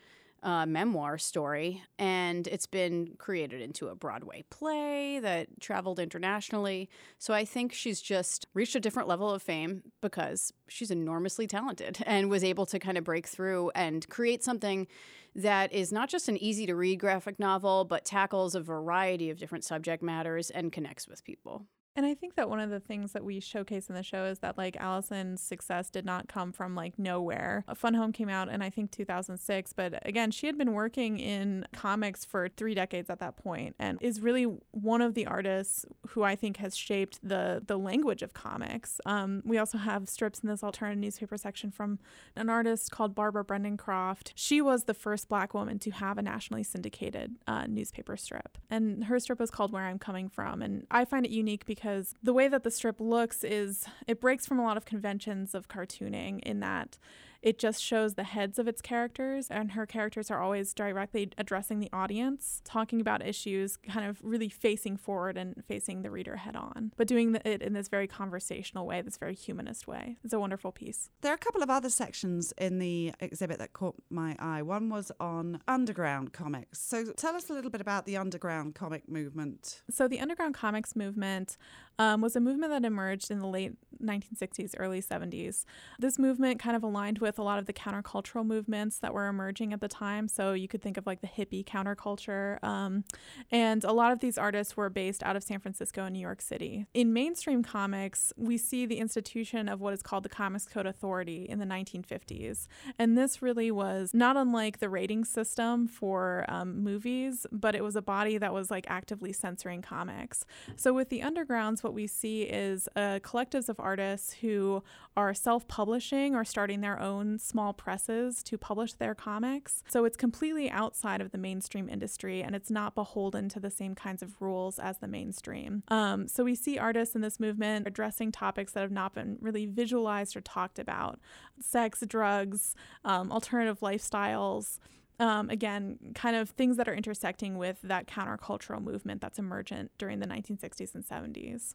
uh, 0.43 0.65
memoir 0.67 1.19
story, 1.19 1.83
and 1.99 2.47
it's 2.47 2.67
been 2.67 3.15
created 3.19 3.61
into 3.61 3.89
a 3.89 3.95
Broadway 3.95 4.45
play 4.51 5.19
that 5.19 5.61
traveled 5.61 5.99
internationally. 5.99 6.89
So 7.19 7.35
I 7.35 7.45
think 7.45 7.73
she's 7.73 8.01
just 8.01 8.47
reached 8.55 8.75
a 8.75 8.81
different 8.81 9.09
level 9.09 9.31
of 9.31 9.43
fame 9.43 9.83
because 10.01 10.53
she's 10.69 10.91
enormously 10.91 11.47
talented 11.47 11.99
and 12.07 12.31
was 12.31 12.45
able 12.45 12.67
to 12.67 12.79
kind 12.79 12.97
of 12.97 13.05
break 13.05 13.27
through 13.27 13.71
and 13.75 14.09
create 14.09 14.43
something 14.43 14.87
that 15.35 15.73
is 15.73 15.93
not 15.93 16.09
just 16.09 16.29
an 16.29 16.37
easy 16.39 16.67
to 16.67 16.75
read 16.75 16.99
graphic 16.99 17.39
novel, 17.39 17.85
but 17.85 18.05
tackles 18.05 18.55
a 18.55 18.61
variety 18.61 19.31
of 19.31 19.39
different 19.39 19.65
subject 19.65 20.03
matters 20.03 20.51
and 20.51 20.73
connects 20.73 21.07
with 21.07 21.23
people. 21.25 21.67
And 21.97 22.07
I 22.07 22.15
think 22.15 22.37
that 22.37 22.49
one 22.49 22.61
of 22.61 22.71
the 22.71 22.81
things 22.81 23.13
that 23.13 23.25
we 23.25 23.41
showcase 23.41 23.89
in 23.89 23.95
the 23.95 24.03
show 24.03 24.25
is 24.25 24.39
that 24.39 24.57
like 24.57 24.77
Alison's 24.77 25.41
success 25.41 25.91
did 25.91 26.05
not 26.05 26.29
come 26.29 26.53
from 26.53 26.75
like 26.75 26.99
nowhere. 26.99 27.65
A 27.67 27.75
Fun 27.75 27.95
Home 27.95 28.13
came 28.13 28.29
out 28.29 28.49
in 28.49 28.63
I 28.63 28.71
think 28.71 28.91
2006, 28.93 29.73
but 29.73 30.07
again, 30.07 30.31
she 30.31 30.47
had 30.47 30.57
been 30.57 30.73
working 30.73 31.19
in 31.19 31.67
comics 31.73 32.25
for 32.25 32.49
3 32.49 32.75
decades 32.75 33.11
at 33.11 33.19
that 33.19 33.37
point 33.37 33.75
and 33.79 33.99
is 34.01 34.21
really 34.21 34.45
one 34.71 35.03
of 35.03 35.15
the 35.15 35.27
artists 35.27 35.85
who 36.11 36.23
I 36.23 36.37
think 36.37 36.59
has 36.59 36.77
shaped 36.77 37.19
the 37.23 37.63
the 37.67 37.79
language 37.79 38.23
of 38.23 38.35
comics. 38.35 39.01
Um, 39.05 39.43
we 39.45 39.59
also 39.59 39.79
have 39.79 40.09
strips 40.09 40.41
in 40.41 40.49
this 40.49 40.63
alternative 40.63 41.01
newspaper 41.01 41.37
section 41.37 41.71
from 41.71 41.99
an 42.37 42.49
artist 42.49 42.91
called 42.91 43.15
Barbara 43.15 43.45
Brandon 43.45 43.77
Croft. 43.77 44.33
She 44.37 44.61
was 44.61 44.85
the 44.85 44.95
first 44.95 45.29
black 45.29 45.55
woman 45.55 45.79
to 45.81 45.91
have 45.91 46.19
a 46.19 46.23
nationally 46.23 46.63
syndicated 46.63 47.37
uh, 47.47 47.67
newspaper 47.67 48.17
strip. 48.17 48.59
And 48.71 49.05
her 49.05 49.19
strip 49.19 49.41
was 49.41 49.51
called 49.51 49.73
Where 49.73 49.85
I'm 49.85 49.99
Coming 49.99 50.29
From 50.29 50.63
and 50.63 50.87
I 50.91 51.05
find 51.05 51.27
it 51.27 51.33
unique 51.33 51.67
because 51.67 51.90
because 51.91 52.15
the 52.23 52.33
way 52.33 52.49
that 52.49 52.63
the 52.63 52.71
strip 52.71 53.01
looks 53.01 53.43
is 53.45 53.85
it 54.07 54.21
breaks 54.21 54.47
from 54.47 54.59
a 54.59 54.63
lot 54.63 54.77
of 54.77 54.85
conventions 54.85 55.55
of 55.55 55.69
cartooning 55.69 56.41
in 56.41 56.61
that 56.61 56.99
it 57.43 57.59
just 57.59 57.83
shows 57.83 58.15
the 58.15 58.25
heads 58.25 58.59
of 58.59 58.69
its 58.69 58.83
characters, 58.83 59.49
and 59.51 59.73
her 59.73 59.87
characters 59.87 60.31
are 60.31 60.41
always 60.41 60.75
directly 60.75 61.31
addressing 61.39 61.81
the 61.81 61.89
audience, 61.93 62.61
talking 62.65 63.01
about 63.01 63.25
issues, 63.27 63.77
kind 63.77 64.09
of 64.09 64.19
really 64.23 64.49
facing 64.49 64.97
forward 64.97 65.37
and 65.37 65.63
facing 65.67 66.03
the 66.03 66.11
reader 66.11 66.37
head 66.37 66.57
on, 66.57 66.93
but 66.97 67.07
doing 67.07 67.37
it 67.45 67.63
in 67.63 67.73
this 67.73 67.89
very 67.89 68.07
conversational 68.07 68.87
way, 68.87 69.01
this 69.01 69.17
very 69.17 69.35
humanist 69.35 69.87
way. 69.87 70.19
It's 70.23 70.33
a 70.33 70.41
wonderful 70.41 70.73
piece. 70.73 71.11
There 71.23 71.33
are 71.33 71.35
a 71.35 71.39
couple 71.39 71.63
of 71.63 71.71
other 71.71 71.91
sections 71.91 72.53
in 72.59 72.79
the 72.79 73.13
exhibit 73.21 73.59
that 73.59 73.73
caught 73.73 73.97
my 74.11 74.37
eye. 74.39 74.63
One 74.63 74.89
was 74.89 75.11
on 75.19 75.61
underground 75.67 76.33
comics. 76.33 76.81
So 76.81 77.13
tell 77.13 77.35
us 77.35 77.49
a 77.49 77.53
little 77.53 77.71
bit 77.71 77.81
about 77.81 78.07
the 78.07 78.17
underground 78.17 78.75
comic 78.75 79.09
movement. 79.09 79.83
So, 79.91 80.09
the 80.09 80.21
underground 80.21 80.55
comics 80.55 80.97
movement 80.97 81.57
um, 81.99 82.23
was 82.23 82.35
a 82.35 82.41
movement 82.41 82.73
that 82.73 82.85
emerged 82.85 83.31
in 83.31 83.41
the 83.41 83.47
late 83.47 83.73
1960s, 84.03 84.75
early 84.79 85.03
70s. 85.03 85.65
This 85.99 86.19
movement 86.19 86.59
kind 86.59 86.75
of 86.75 86.83
aligned 86.83 87.19
with 87.19 87.30
a 87.39 87.43
lot 87.43 87.59
of 87.59 87.67
the 87.67 87.73
countercultural 87.73 88.45
movements 88.45 88.99
that 88.99 89.13
were 89.13 89.27
emerging 89.27 89.73
at 89.73 89.81
the 89.81 89.89
time. 89.89 90.29
So 90.29 90.53
you 90.53 90.69
could 90.69 90.83
think 90.83 90.97
of 90.97 91.07
like 91.07 91.21
the 91.21 91.27
hippie 91.27 91.65
counterculture. 91.65 92.63
Um, 92.65 93.05
and 93.51 93.85
a 93.85 93.93
lot 93.93 94.13
of 94.13 94.21
these 94.21 94.39
artists 94.39 94.77
were 94.77 94.91
based 94.91 95.23
out 95.23 95.37
of 95.37 95.43
San 95.43 95.61
Francisco 95.61 96.05
and 96.05 96.15
New 96.15 96.21
York 96.21 96.41
City. 96.41 96.87
In 96.95 97.13
mainstream 97.13 97.63
comics, 97.63 98.33
we 98.37 98.57
see 98.59 98.87
the 98.87 98.99
institution 98.99 99.69
of 99.69 99.81
what 99.81 99.95
is 99.95 100.03
called 100.03 100.25
the 100.25 100.29
Comics 100.29 100.67
Code 100.67 100.87
Authority 100.87 101.47
in 101.49 101.59
the 101.59 101.67
1950s. 101.67 102.67
And 102.99 103.17
this 103.17 103.43
really 103.43 103.71
was 103.71 104.13
not 104.15 104.37
unlike 104.37 104.79
the 104.79 104.89
rating 104.89 105.25
system 105.25 105.87
for 105.87 106.45
um, 106.49 106.83
movies, 106.83 107.47
but 107.53 107.75
it 107.75 107.83
was 107.83 107.97
a 107.97 108.03
body 108.03 108.39
that 108.39 108.53
was 108.53 108.71
like 108.71 108.87
actively 108.89 109.33
censoring 109.33 109.83
comics. 109.83 110.45
So 110.77 110.93
with 110.93 111.09
the 111.09 111.21
undergrounds, 111.21 111.83
what 111.83 111.95
we 111.95 112.07
see 112.07 112.43
is 112.43 112.89
uh, 112.97 113.21
collectives 113.23 113.69
of 113.69 113.79
artists 113.79 114.35
who 114.35 114.83
are 115.17 115.35
self 115.35 115.67
publishing 115.69 116.35
or 116.35 116.45
starting 116.45 116.81
their 116.81 117.01
own 117.01 117.20
small 117.39 117.73
presses 117.73 118.43
to 118.45 118.59
publish 118.59 118.95
their 118.95 119.15
comics. 119.15 119.83
So 119.89 120.05
it's 120.05 120.17
completely 120.17 120.71
outside 120.71 121.21
of 121.21 121.31
the 121.31 121.39
mainstream 121.39 121.89
industry 121.89 122.43
and 122.43 122.55
it's 122.55 122.71
not 122.71 122.95
beholden 122.95 123.49
to 123.51 123.61
the 123.61 123.71
same 123.71 123.95
kinds 123.95 124.23
of 124.23 124.41
rules 124.41 124.79
as 124.79 124.99
the 124.99 125.09
mainstream. 125.09 125.83
Um, 125.89 126.29
so 126.29 126.45
we 126.45 126.55
see 126.55 126.79
artists 126.79 127.15
in 127.15 127.21
this 127.21 127.41
movement 127.41 127.87
addressing 127.87 128.33
topics 128.33 128.73
that 128.73 128.81
have 128.81 128.91
not 128.91 129.15
been 129.15 129.39
really 129.41 129.67
visualized 129.67 130.37
or 130.37 130.41
talked 130.41 130.79
about 130.79 131.21
sex, 131.61 132.03
drugs, 132.07 132.75
um, 133.05 133.31
alternative 133.33 133.81
lifestyles 133.81 134.79
um, 135.21 135.51
again, 135.51 135.99
kind 136.15 136.35
of 136.35 136.51
things 136.51 136.79
that 136.79 136.89
are 136.89 136.95
intersecting 136.95 137.59
with 137.59 137.79
that 137.83 138.07
countercultural 138.07 138.83
movement 138.83 139.21
that's 139.21 139.39
emergent 139.39 139.91
during 139.99 140.19
the 140.19 140.27
1960s 140.27 140.95
and 140.95 141.05
70s. 141.05 141.75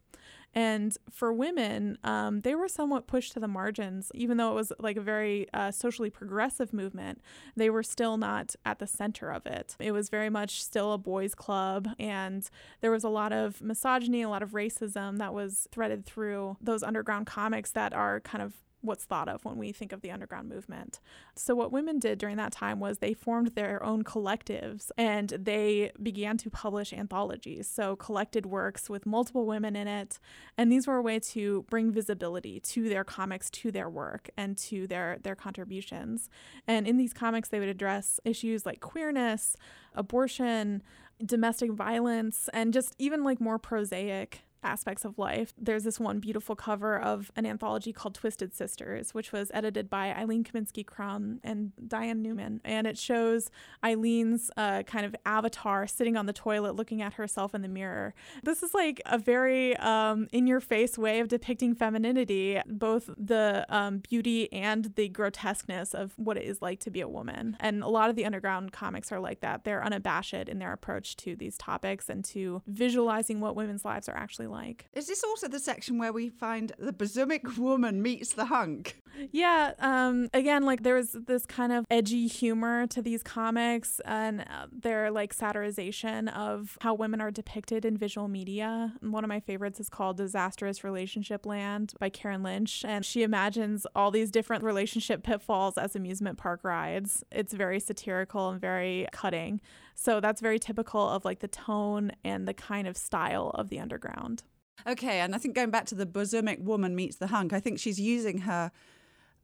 And 0.56 0.98
for 1.12 1.32
women, 1.32 2.00
um, 2.04 2.42
they 2.42 2.56
were 2.56 2.68
somewhat 2.68 3.06
pushed 3.06 3.34
to 3.34 3.40
the 3.40 3.48
margins, 3.48 4.12
even 4.16 4.38
though 4.38 4.52
it 4.52 4.56
was 4.56 4.74
like 4.80 4.98
a 4.98 5.02
very 5.02 5.48
uh, 5.54 5.70
socially 5.70 6.10
progressive 6.10 6.74
movement. 6.74 7.22
They 7.56 7.70
were 7.70 7.84
still 7.84 8.18
not 8.18 8.56
at 8.66 8.80
the 8.80 8.88
center 8.88 9.32
of 9.32 9.46
it. 9.46 9.76
It 9.80 9.92
was 9.92 10.10
very 10.10 10.30
much 10.32 10.64
still 10.64 10.94
a 10.94 10.98
boys' 10.98 11.36
club, 11.36 11.90
and 12.00 12.50
there 12.82 12.92
was 12.92 13.04
a 13.04 13.10
lot 13.10 13.32
of 13.32 13.62
misogyny, 13.62 14.24
a 14.24 14.30
lot 14.30 14.42
of 14.42 14.52
racism 14.52 15.18
that 15.18 15.34
was 15.34 15.68
threaded 15.72 16.06
through 16.06 16.58
those 16.62 16.82
underground 16.82 17.28
comics 17.28 17.72
that 17.72 17.94
are 17.94 18.22
kind 18.22 18.42
of 18.42 18.54
what's 18.86 19.06
thought 19.06 19.28
of 19.28 19.44
when 19.46 19.58
we 19.58 19.72
think 19.72 19.92
of 19.92 20.02
the 20.02 20.12
underground 20.12 20.50
movement. 20.50 21.00
So, 21.36 21.56
what 21.56 21.72
women 21.72 22.00
did 22.00 22.18
during 22.18 22.38
that 22.38 22.52
time 22.52 22.80
was 22.80 23.00
they 23.00 23.14
formed 23.14 23.50
their 23.50 23.84
own 23.84 24.04
collectives 24.04 24.92
and 24.98 25.30
they 25.30 25.92
began 26.02 26.38
to 26.38 26.50
publish 26.50 26.94
anthologies. 26.94 27.68
So, 27.68 27.96
collected 27.96 28.46
works 28.46 28.90
with 28.90 29.06
multiple 29.06 29.46
women 29.46 29.76
in 29.76 29.88
it. 29.88 30.20
And 30.58 30.72
these 30.72 30.88
were 30.88 30.98
a 30.98 31.02
way 31.02 31.20
to 31.20 31.66
bring 31.70 31.92
visibility 31.92 32.60
to 32.62 32.90
their 32.90 33.04
comics, 33.04 33.50
to 33.52 33.72
their 33.72 33.90
work, 33.90 34.30
and 34.38 34.58
to 34.60 34.88
their, 34.88 35.18
their 35.24 35.36
contributions. 35.36 36.30
And 36.68 36.88
in 36.88 36.98
these 36.98 37.14
comics, 37.14 37.50
they 37.50 37.60
would 37.60 37.70
address 37.70 38.20
issues 38.24 38.66
like 38.66 38.80
queerness, 38.80 39.58
abortion, 39.94 40.84
domestic 41.24 41.72
violence, 41.72 42.50
and 42.54 42.74
just 42.74 42.96
even 42.98 43.24
like 43.24 43.40
more 43.40 43.60
prosaic 43.60 44.45
aspects 44.66 45.06
of 45.06 45.18
life. 45.18 45.54
There's 45.58 45.84
this 45.84 46.00
one 46.00 46.20
beautiful 46.20 46.56
cover 46.56 47.00
of 47.00 47.32
an 47.36 47.46
anthology 47.46 47.94
called 47.94 48.16
Twisted 48.16 48.54
Sisters, 48.54 49.14
which 49.14 49.32
was 49.32 49.52
edited 49.54 49.90
by 49.90 50.08
Aline 50.08 50.44
Kominsky 50.44 50.86
Crumb 50.86 51.40
and 51.44 51.72
Diane 51.88 52.24
Noomin. 52.24 52.60
And 52.66 52.88
it 52.88 52.98
shows 52.98 53.52
Aline's 53.84 54.50
uh, 54.58 54.84
kind 54.84 55.06
of 55.06 55.16
avatar 55.26 55.88
sitting 55.88 56.18
on 56.18 56.26
the 56.26 56.34
toilet 56.34 56.76
looking 56.76 57.02
at 57.02 57.14
herself 57.14 57.54
in 57.54 57.62
the 57.62 57.68
mirror. 57.68 58.14
This 58.44 58.64
is 58.64 58.74
like 58.74 59.02
a 59.06 59.18
very 59.18 59.78
um, 59.78 60.28
in 60.32 60.48
your 60.48 60.60
face 60.60 60.98
way 60.98 61.20
of 61.20 61.28
depicting 61.28 61.76
femininity, 61.76 62.60
both 62.66 63.10
the 63.18 63.66
um, 63.70 64.00
beauty 64.00 64.52
and 64.52 64.96
the 64.96 65.10
grotesqueness 65.10 65.94
of 65.94 66.14
what 66.18 66.38
it 66.38 66.44
is 66.44 66.62
like 66.62 66.80
to 66.82 66.92
be 66.92 67.02
a 67.02 67.08
woman. 67.08 67.56
And 67.60 67.84
a 67.84 67.88
lot 67.88 68.10
of 68.10 68.16
the 68.16 68.26
underground 68.26 68.72
comics 68.72 69.12
are 69.12 69.20
like 69.20 69.42
that. 69.42 69.64
They're 69.64 69.84
unabashed 69.84 70.26
in 70.26 70.58
their 70.58 70.74
approach 70.74 71.16
to 71.18 71.36
these 71.36 71.58
topics 71.58 72.10
and 72.10 72.26
to 72.26 72.62
visualizing 72.66 73.40
what 73.40 73.56
women's 73.56 73.86
lives 73.86 74.10
are 74.10 74.18
actually 74.18 74.48
like 74.48 74.55
like. 74.56 74.88
Is 74.94 75.08
this 75.08 75.24
also 75.24 75.48
the 75.48 75.60
section 75.60 76.00
where 76.00 76.14
we 76.14 76.30
find 76.30 76.72
the 76.80 76.94
Bazumic 76.94 77.58
woman 77.58 78.02
meets 78.02 78.34
the 78.34 78.46
hunk? 78.46 79.02
Yeah. 79.32 79.74
Um, 79.80 80.30
again, 80.34 80.64
like 80.64 80.84
there 80.84 80.96
was 80.96 81.14
this 81.14 81.46
kind 81.46 81.72
of 81.72 81.86
edgy 81.90 82.28
humor 82.28 82.88
to 82.88 83.02
these 83.02 83.24
comics, 83.24 84.00
and 84.06 84.42
uh, 84.42 84.68
their 84.72 85.12
like 85.12 85.36
satirization 85.36 86.34
of 86.36 86.78
how 86.82 86.94
women 86.94 87.22
are 87.22 87.32
depicted 87.32 87.86
in 87.86 87.98
visual 87.98 88.28
media. 88.28 88.94
One 89.02 89.24
of 89.24 89.30
my 89.30 89.40
favorites 89.40 89.80
is 89.80 89.90
called 89.90 90.18
Disastrous 90.18 90.84
Relationship 90.84 91.46
Land 91.46 91.94
by 92.00 92.10
Karen 92.10 92.44
Lynch, 92.44 92.84
and 92.86 93.06
she 93.06 93.24
imagines 93.24 93.86
all 93.96 94.12
these 94.12 94.32
different 94.32 94.64
relationship 94.64 95.24
pitfalls 95.24 95.78
as 95.78 95.96
amusement 95.96 96.38
park 96.38 96.62
rides. 96.64 97.24
It's 97.32 97.54
very 97.54 97.80
satirical 97.80 98.50
and 98.50 98.60
very 98.60 99.08
cutting. 99.12 99.62
So 99.96 100.20
that's 100.20 100.42
very 100.42 100.60
typical 100.60 101.10
of 101.10 101.26
like 101.26 101.40
the 101.40 101.48
tone 101.48 102.12
and 102.24 102.48
the 102.48 102.54
kind 102.54 102.88
of 102.88 102.98
style 102.98 103.52
of 103.56 103.70
the 103.70 103.80
underground. 103.80 104.44
Okay, 104.88 105.20
and 105.20 105.34
I 105.34 105.38
think 105.38 105.56
going 105.56 105.72
back 105.72 105.86
to 105.88 105.96
the 105.96 106.06
Bazumic 106.06 106.62
woman 106.62 106.96
meets 106.96 107.16
the 107.16 107.28
hunk, 107.28 107.54
I 107.54 107.60
think 107.60 107.80
she's 107.80 108.00
using 108.00 108.40
her 108.40 108.72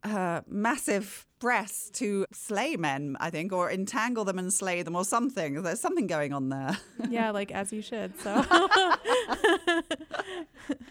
her 0.03 0.43
massive 0.47 1.25
breasts 1.39 1.89
to 1.91 2.25
slay 2.31 2.75
men, 2.75 3.17
I 3.19 3.29
think, 3.29 3.51
or 3.51 3.69
entangle 3.71 4.25
them 4.25 4.37
and 4.39 4.53
slay 4.53 4.83
them 4.83 4.95
or 4.95 5.03
something. 5.03 5.61
There's 5.63 5.79
something 5.79 6.07
going 6.07 6.33
on 6.33 6.49
there. 6.49 6.77
Yeah, 7.09 7.31
like 7.31 7.51
as 7.51 7.73
you 7.73 7.81
should. 7.81 8.17
So 8.21 8.45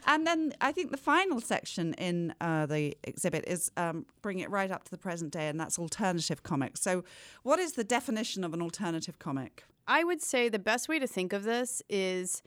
And 0.07 0.27
then 0.27 0.53
I 0.61 0.73
think 0.73 0.90
the 0.90 0.96
final 0.96 1.40
section 1.40 1.94
in 1.94 2.35
uh, 2.40 2.66
the 2.66 2.96
exhibit 3.05 3.44
is 3.46 3.70
um, 3.77 4.07
bring 4.23 4.40
it 4.40 4.51
right 4.51 4.70
up 4.70 4.85
to 4.85 4.90
the 4.90 4.99
present 4.99 5.33
day, 5.33 5.49
and 5.49 5.59
that's 5.59 5.79
alternative 5.79 6.42
comics. 6.42 6.81
So, 6.81 7.05
what 7.42 7.59
is 7.59 7.73
the 7.75 7.85
definition 7.85 8.42
of 8.42 8.53
an 8.53 8.61
alternative 8.61 9.18
comic? 9.18 9.64
I 9.87 10.05
would 10.05 10.20
say 10.20 10.49
the 10.49 10.59
best 10.59 10.88
way 10.88 10.99
to 10.99 11.07
think 11.07 11.33
of 11.33 11.44
this 11.44 11.81
is 11.88 12.42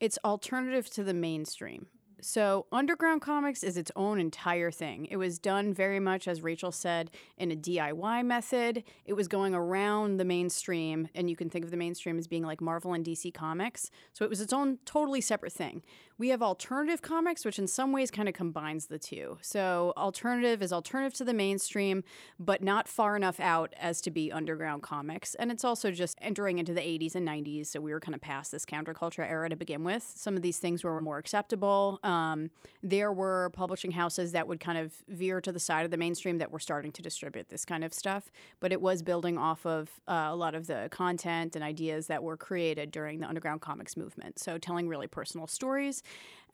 it's 0.00 0.18
alternative 0.24 0.90
to 0.90 1.02
the 1.02 1.14
mainstream. 1.14 1.86
So, 2.24 2.66
Underground 2.70 3.20
Comics 3.20 3.64
is 3.64 3.76
its 3.76 3.90
own 3.96 4.20
entire 4.20 4.70
thing. 4.70 5.08
It 5.10 5.16
was 5.16 5.40
done 5.40 5.74
very 5.74 5.98
much, 5.98 6.28
as 6.28 6.40
Rachel 6.40 6.70
said, 6.70 7.10
in 7.36 7.50
a 7.50 7.56
DIY 7.56 8.24
method. 8.24 8.84
It 9.04 9.14
was 9.14 9.26
going 9.26 9.56
around 9.56 10.18
the 10.18 10.24
mainstream, 10.24 11.08
and 11.16 11.28
you 11.28 11.34
can 11.34 11.50
think 11.50 11.64
of 11.64 11.72
the 11.72 11.76
mainstream 11.76 12.20
as 12.20 12.28
being 12.28 12.44
like 12.44 12.60
Marvel 12.60 12.92
and 12.92 13.04
DC 13.04 13.34
Comics. 13.34 13.90
So, 14.12 14.24
it 14.24 14.30
was 14.30 14.40
its 14.40 14.52
own 14.52 14.78
totally 14.84 15.20
separate 15.20 15.52
thing. 15.52 15.82
We 16.22 16.28
have 16.28 16.40
alternative 16.40 17.02
comics, 17.02 17.44
which 17.44 17.58
in 17.58 17.66
some 17.66 17.90
ways 17.90 18.12
kind 18.12 18.28
of 18.28 18.34
combines 18.34 18.86
the 18.86 18.96
two. 18.96 19.38
So, 19.40 19.92
alternative 19.96 20.62
is 20.62 20.72
alternative 20.72 21.14
to 21.14 21.24
the 21.24 21.34
mainstream, 21.34 22.04
but 22.38 22.62
not 22.62 22.86
far 22.86 23.16
enough 23.16 23.40
out 23.40 23.74
as 23.76 24.00
to 24.02 24.10
be 24.12 24.30
underground 24.30 24.84
comics. 24.84 25.34
And 25.34 25.50
it's 25.50 25.64
also 25.64 25.90
just 25.90 26.16
entering 26.22 26.60
into 26.60 26.72
the 26.72 26.80
80s 26.80 27.16
and 27.16 27.26
90s. 27.26 27.66
So, 27.66 27.80
we 27.80 27.90
were 27.90 27.98
kind 27.98 28.14
of 28.14 28.20
past 28.20 28.52
this 28.52 28.64
counterculture 28.64 29.28
era 29.28 29.48
to 29.48 29.56
begin 29.56 29.82
with. 29.82 30.04
Some 30.14 30.36
of 30.36 30.42
these 30.42 30.58
things 30.58 30.84
were 30.84 31.00
more 31.00 31.18
acceptable. 31.18 31.98
Um, 32.04 32.50
there 32.84 33.12
were 33.12 33.50
publishing 33.52 33.90
houses 33.90 34.30
that 34.30 34.46
would 34.46 34.60
kind 34.60 34.78
of 34.78 34.92
veer 35.08 35.40
to 35.40 35.50
the 35.50 35.58
side 35.58 35.84
of 35.84 35.90
the 35.90 35.96
mainstream 35.96 36.38
that 36.38 36.52
were 36.52 36.60
starting 36.60 36.92
to 36.92 37.02
distribute 37.02 37.48
this 37.48 37.64
kind 37.64 37.82
of 37.82 37.92
stuff. 37.92 38.30
But 38.60 38.70
it 38.70 38.80
was 38.80 39.02
building 39.02 39.38
off 39.38 39.66
of 39.66 39.90
uh, 40.06 40.28
a 40.28 40.36
lot 40.36 40.54
of 40.54 40.68
the 40.68 40.86
content 40.92 41.56
and 41.56 41.64
ideas 41.64 42.06
that 42.06 42.22
were 42.22 42.36
created 42.36 42.92
during 42.92 43.18
the 43.18 43.26
underground 43.26 43.60
comics 43.60 43.96
movement. 43.96 44.38
So, 44.38 44.56
telling 44.56 44.86
really 44.86 45.08
personal 45.08 45.48
stories 45.48 46.04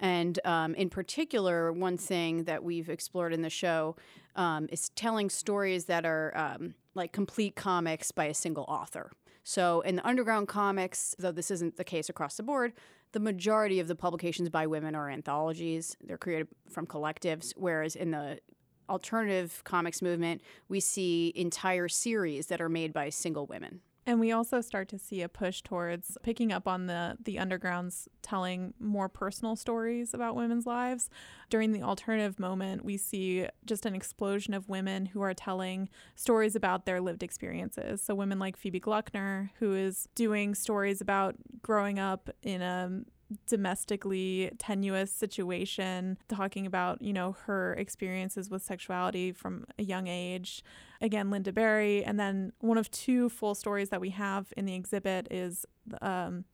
and 0.01 0.39
um, 0.45 0.75
in 0.75 0.91
particular, 0.91 1.73
one 1.73 1.97
thing 1.97 2.45
that 2.45 2.63
we've 2.63 2.89
explored 2.89 3.33
in 3.33 3.43
the 3.43 3.51
show 3.51 3.97
um, 4.37 4.69
is 4.71 4.91
telling 4.91 5.29
stories 5.29 5.87
that 5.87 6.05
are 6.05 6.37
um, 6.37 6.75
like 6.95 7.13
complete 7.13 7.57
comics 7.57 8.13
by 8.13 8.27
a 8.27 8.35
single 8.35 8.65
author. 8.69 9.11
So 9.43 9.81
in 9.81 9.97
the 9.97 10.07
underground 10.07 10.47
comics, 10.47 11.17
though 11.19 11.33
this 11.33 11.51
isn't 11.51 11.77
the 11.77 11.85
case 11.85 12.09
across 12.09 12.37
the 12.37 12.43
board, 12.43 12.75
the 13.13 13.21
majority 13.21 13.81
of 13.81 13.89
the 13.89 13.95
publications 13.95 14.51
by 14.51 14.67
women 14.67 14.95
are 14.95 15.09
anthologies. 15.11 15.97
They're 16.05 16.19
created 16.19 16.49
from 16.71 16.87
collectives, 16.87 17.53
whereas 17.57 17.97
in 17.97 18.11
the 18.11 18.39
alternative 18.89 19.63
comics 19.65 20.03
movement, 20.03 20.43
we 20.69 20.81
see 20.81 21.33
entire 21.35 21.89
series 21.89 22.47
that 22.49 22.61
are 22.61 22.69
made 22.69 22.93
by 22.93 23.09
single 23.09 23.47
women. 23.47 23.81
And 24.09 24.21
we 24.21 24.33
also 24.33 24.63
start 24.63 24.89
to 24.89 24.99
see 24.99 25.21
a 25.21 25.29
push 25.29 25.61
towards 25.61 26.17
picking 26.23 26.51
up 26.51 26.67
on 26.67 26.87
the 26.87 27.19
the 27.23 27.37
undergrounds 27.37 28.09
telling 28.23 28.73
more 28.81 29.07
personal 29.07 29.55
stories 29.55 30.15
about 30.15 30.35
women's 30.35 30.65
lives. 30.65 31.11
During 31.51 31.73
the 31.73 31.83
alternative 31.83 32.41
moment, 32.41 32.87
we 32.87 32.97
see 32.97 33.47
just 33.67 33.85
an 33.85 33.95
explosion 33.95 34.55
of 34.55 34.67
women 34.67 35.05
who 35.05 35.21
are 35.21 35.35
telling 35.35 35.91
stories 36.15 36.57
about 36.57 36.87
their 36.87 37.03
lived 37.03 37.23
experiences. 37.23 38.01
So 38.01 38.15
women 38.15 38.39
like 38.39 38.57
Phoebe 38.57 38.81
Gloeckner, 38.81 39.51
who 39.59 39.75
is 39.75 40.09
doing 40.15 40.55
stories 40.55 41.03
about 41.03 41.35
growing 41.61 41.99
up 41.99 42.31
in 42.43 42.63
a 42.63 43.03
domestically 43.47 44.51
tenuous 44.59 45.13
situation, 45.13 46.19
talking 46.29 46.67
about, 46.67 47.03
you 47.03 47.13
know, 47.13 47.37
her 47.47 47.75
experiences 47.75 48.51
with 48.51 48.63
sexuality 48.63 49.33
from 49.33 49.67
a 49.79 49.83
young 49.83 50.07
age. 50.07 50.63
Again, 51.01 51.31
Lynda 51.31 51.53
Barry. 51.53 52.05
And 52.05 52.19
then 52.19 52.53
one 52.61 52.79
of 52.79 52.91
two 52.91 53.29
full 53.29 53.55
stories 53.55 53.91
that 53.91 54.01
we 54.01 54.11
have 54.11 54.53
in 54.57 54.65
the 54.65 54.75
exhibit 54.75 55.29
is 55.31 55.67
um, 56.01 56.45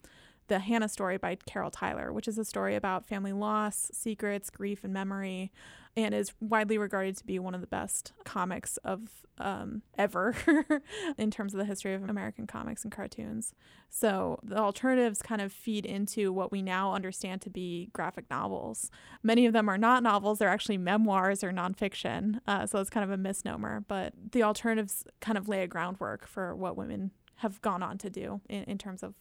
the 0.49 0.59
Hannah 0.59 0.89
story 0.89 1.17
by 1.17 1.37
Carol 1.47 1.71
Tyler, 1.71 2.13
which 2.13 2.29
is 2.29 2.39
a 2.39 2.45
story 2.45 2.75
about 2.75 3.07
family 3.07 3.33
loss, 3.33 3.91
secrets, 3.93 4.51
grief, 4.51 4.85
and 4.85 4.93
memory, 4.93 5.53
and 5.97 6.15
is 6.15 6.33
widely 6.41 6.77
regarded 6.77 7.17
to 7.17 7.25
be 7.25 7.39
one 7.39 7.55
of 7.55 7.61
the 7.61 7.67
best 7.67 8.13
comics 8.25 8.77
of 8.79 9.25
um, 9.39 9.83
ever 9.97 10.37
in 11.19 11.31
terms 11.31 11.55
of 11.55 11.59
the 11.59 11.65
history 11.65 11.95
of 11.95 12.09
American 12.09 12.47
comics 12.47 12.85
and 12.85 12.93
cartoons. 12.93 13.53
So 13.91 14.39
the 14.43 14.59
alternatives 14.59 15.23
kind 15.23 15.41
of 15.41 15.53
feed 15.53 15.87
into 15.87 16.33
what 16.33 16.53
we 16.53 16.63
now 16.63 16.93
understand 16.95 17.41
to 17.43 17.51
be 17.51 17.91
graphic 17.93 18.29
novels. 18.31 18.91
Many 19.23 19.47
of 19.47 19.53
them 19.53 19.69
are 19.69 19.79
not 19.79 20.03
novels, 20.03 20.39
they're 20.39 20.49
actually 20.49 20.79
memoirs 20.79 21.43
or 21.43 21.51
nonfiction. 21.51 22.41
Uh, 22.47 22.67
so 22.67 22.79
it's 22.81 22.91
kind 22.91 23.05
of 23.05 23.11
a 23.11 23.17
misnomer, 23.17 23.85
but 23.87 24.13
the 24.33 24.43
alternatives 24.43 25.05
kind 25.21 25.39
of 25.39 25.49
lay 25.49 25.63
a 25.63 25.69
groundwork 25.69 26.27
for 26.27 26.55
what 26.55 26.77
women 26.77 27.11
have 27.37 27.61
gone 27.63 27.83
on 27.83 27.99
to 27.99 28.11
do 28.11 28.41
in, 28.49 28.63
in 28.65 28.79
terms 28.79 29.03
of 29.03 29.15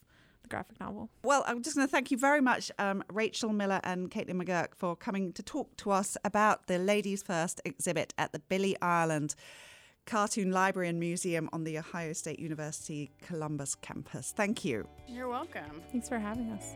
graphic 0.54 0.80
novel. 0.80 1.10
Well, 1.24 1.44
I'm 1.48 1.64
just 1.64 1.76
going 1.76 1.88
to 1.88 1.92
thank 1.92 2.12
you 2.12 2.18
very 2.18 2.40
much, 2.40 2.72
um, 2.78 3.04
Rachel 3.12 3.52
Miller 3.52 3.82
and 3.84 4.12
Caitlin 4.12 4.42
McGurk, 4.42 4.76
for 4.76 4.96
coming 4.96 5.34
to 5.34 5.42
talk 5.42 5.76
to 5.78 5.90
us 5.90 6.16
about 6.24 6.68
the 6.68 6.78
Ladies 6.78 7.24
First 7.24 7.60
exhibit 7.66 8.14
at 8.20 8.34
the 8.34 8.40
Billy 8.40 8.78
Ireland 8.80 9.34
Cartoon 10.06 10.52
Library 10.52 10.90
and 10.90 11.00
Museum 11.00 11.50
on 11.54 11.64
the 11.64 11.80
Ohio 11.80 12.14
State 12.14 12.40
University 12.40 13.12
Columbus 13.26 13.74
campus. 13.74 14.32
Thank 14.36 14.64
you. 14.64 14.88
You're 15.08 15.30
welcome. 15.30 15.82
Thanks 15.92 16.08
for 16.08 16.20
having 16.20 16.52
us. 16.52 16.76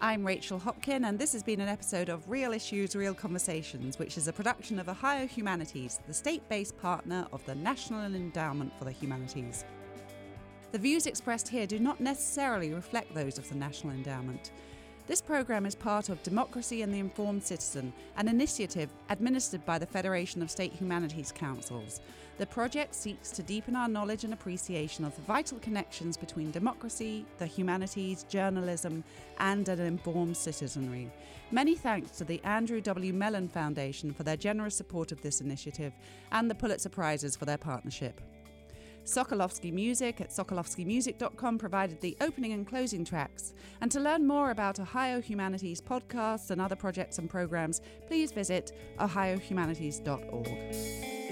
I'm 0.00 0.24
Rachel 0.24 0.60
Hopkin, 0.60 1.06
and 1.08 1.18
this 1.18 1.32
has 1.32 1.42
been 1.42 1.60
an 1.60 1.68
episode 1.68 2.10
of 2.10 2.28
Real 2.28 2.52
Issues, 2.52 2.94
Real 2.94 3.14
Conversations, 3.14 3.98
which 3.98 4.18
is 4.18 4.28
a 4.28 4.32
production 4.32 4.78
of 4.78 4.88
Ohio 4.88 5.26
Humanities, 5.26 5.98
the 6.06 6.14
state 6.14 6.46
based 6.48 6.76
partner 6.78 7.26
of 7.32 7.44
the 7.46 7.54
National 7.54 8.04
Endowment 8.04 8.72
for 8.78 8.84
the 8.84 8.92
Humanities. 8.92 9.64
The 10.74 10.80
views 10.80 11.06
expressed 11.06 11.46
here 11.46 11.68
do 11.68 11.78
not 11.78 12.00
necessarily 12.00 12.74
reflect 12.74 13.14
those 13.14 13.38
of 13.38 13.48
the 13.48 13.54
National 13.54 13.92
Endowment. 13.92 14.50
This 15.06 15.22
program 15.22 15.66
is 15.66 15.76
part 15.76 16.08
of 16.08 16.20
Democracy 16.24 16.82
and 16.82 16.92
the 16.92 16.98
Informed 16.98 17.44
Citizen, 17.44 17.92
an 18.16 18.26
initiative 18.26 18.90
administered 19.08 19.64
by 19.64 19.78
the 19.78 19.86
Federation 19.86 20.42
of 20.42 20.50
State 20.50 20.72
Humanities 20.72 21.30
Councils. 21.30 22.00
The 22.38 22.46
project 22.46 22.96
seeks 22.96 23.30
to 23.30 23.42
deepen 23.44 23.76
our 23.76 23.86
knowledge 23.86 24.24
and 24.24 24.32
appreciation 24.32 25.04
of 25.04 25.14
the 25.14 25.22
vital 25.22 25.60
connections 25.60 26.16
between 26.16 26.50
democracy, 26.50 27.24
the 27.38 27.46
humanities, 27.46 28.24
journalism, 28.24 29.04
and 29.38 29.68
an 29.68 29.78
informed 29.78 30.36
citizenry. 30.36 31.08
Many 31.52 31.76
thanks 31.76 32.10
to 32.18 32.24
the 32.24 32.42
Andrew 32.42 32.80
W. 32.80 33.12
Mellon 33.12 33.48
Foundation 33.48 34.12
for 34.12 34.24
their 34.24 34.36
generous 34.36 34.74
support 34.74 35.12
of 35.12 35.22
this 35.22 35.40
initiative 35.40 35.92
and 36.32 36.50
the 36.50 36.54
Pulitzer 36.56 36.88
Prizes 36.88 37.36
for 37.36 37.44
their 37.44 37.58
partnership. 37.58 38.20
Sokolovsky 39.04 39.72
Music 39.72 40.20
at 40.20 40.30
sokolovskymusic.com 40.30 41.58
provided 41.58 42.00
the 42.00 42.16
opening 42.20 42.52
and 42.52 42.66
closing 42.66 43.04
tracks. 43.04 43.52
And 43.80 43.90
to 43.92 44.00
learn 44.00 44.26
more 44.26 44.50
about 44.50 44.80
Ohio 44.80 45.20
Humanities 45.20 45.80
podcasts 45.80 46.50
and 46.50 46.60
other 46.60 46.76
projects 46.76 47.18
and 47.18 47.28
programs, 47.28 47.80
please 48.06 48.32
visit 48.32 48.72
ohiohumanities.org. 48.98 51.23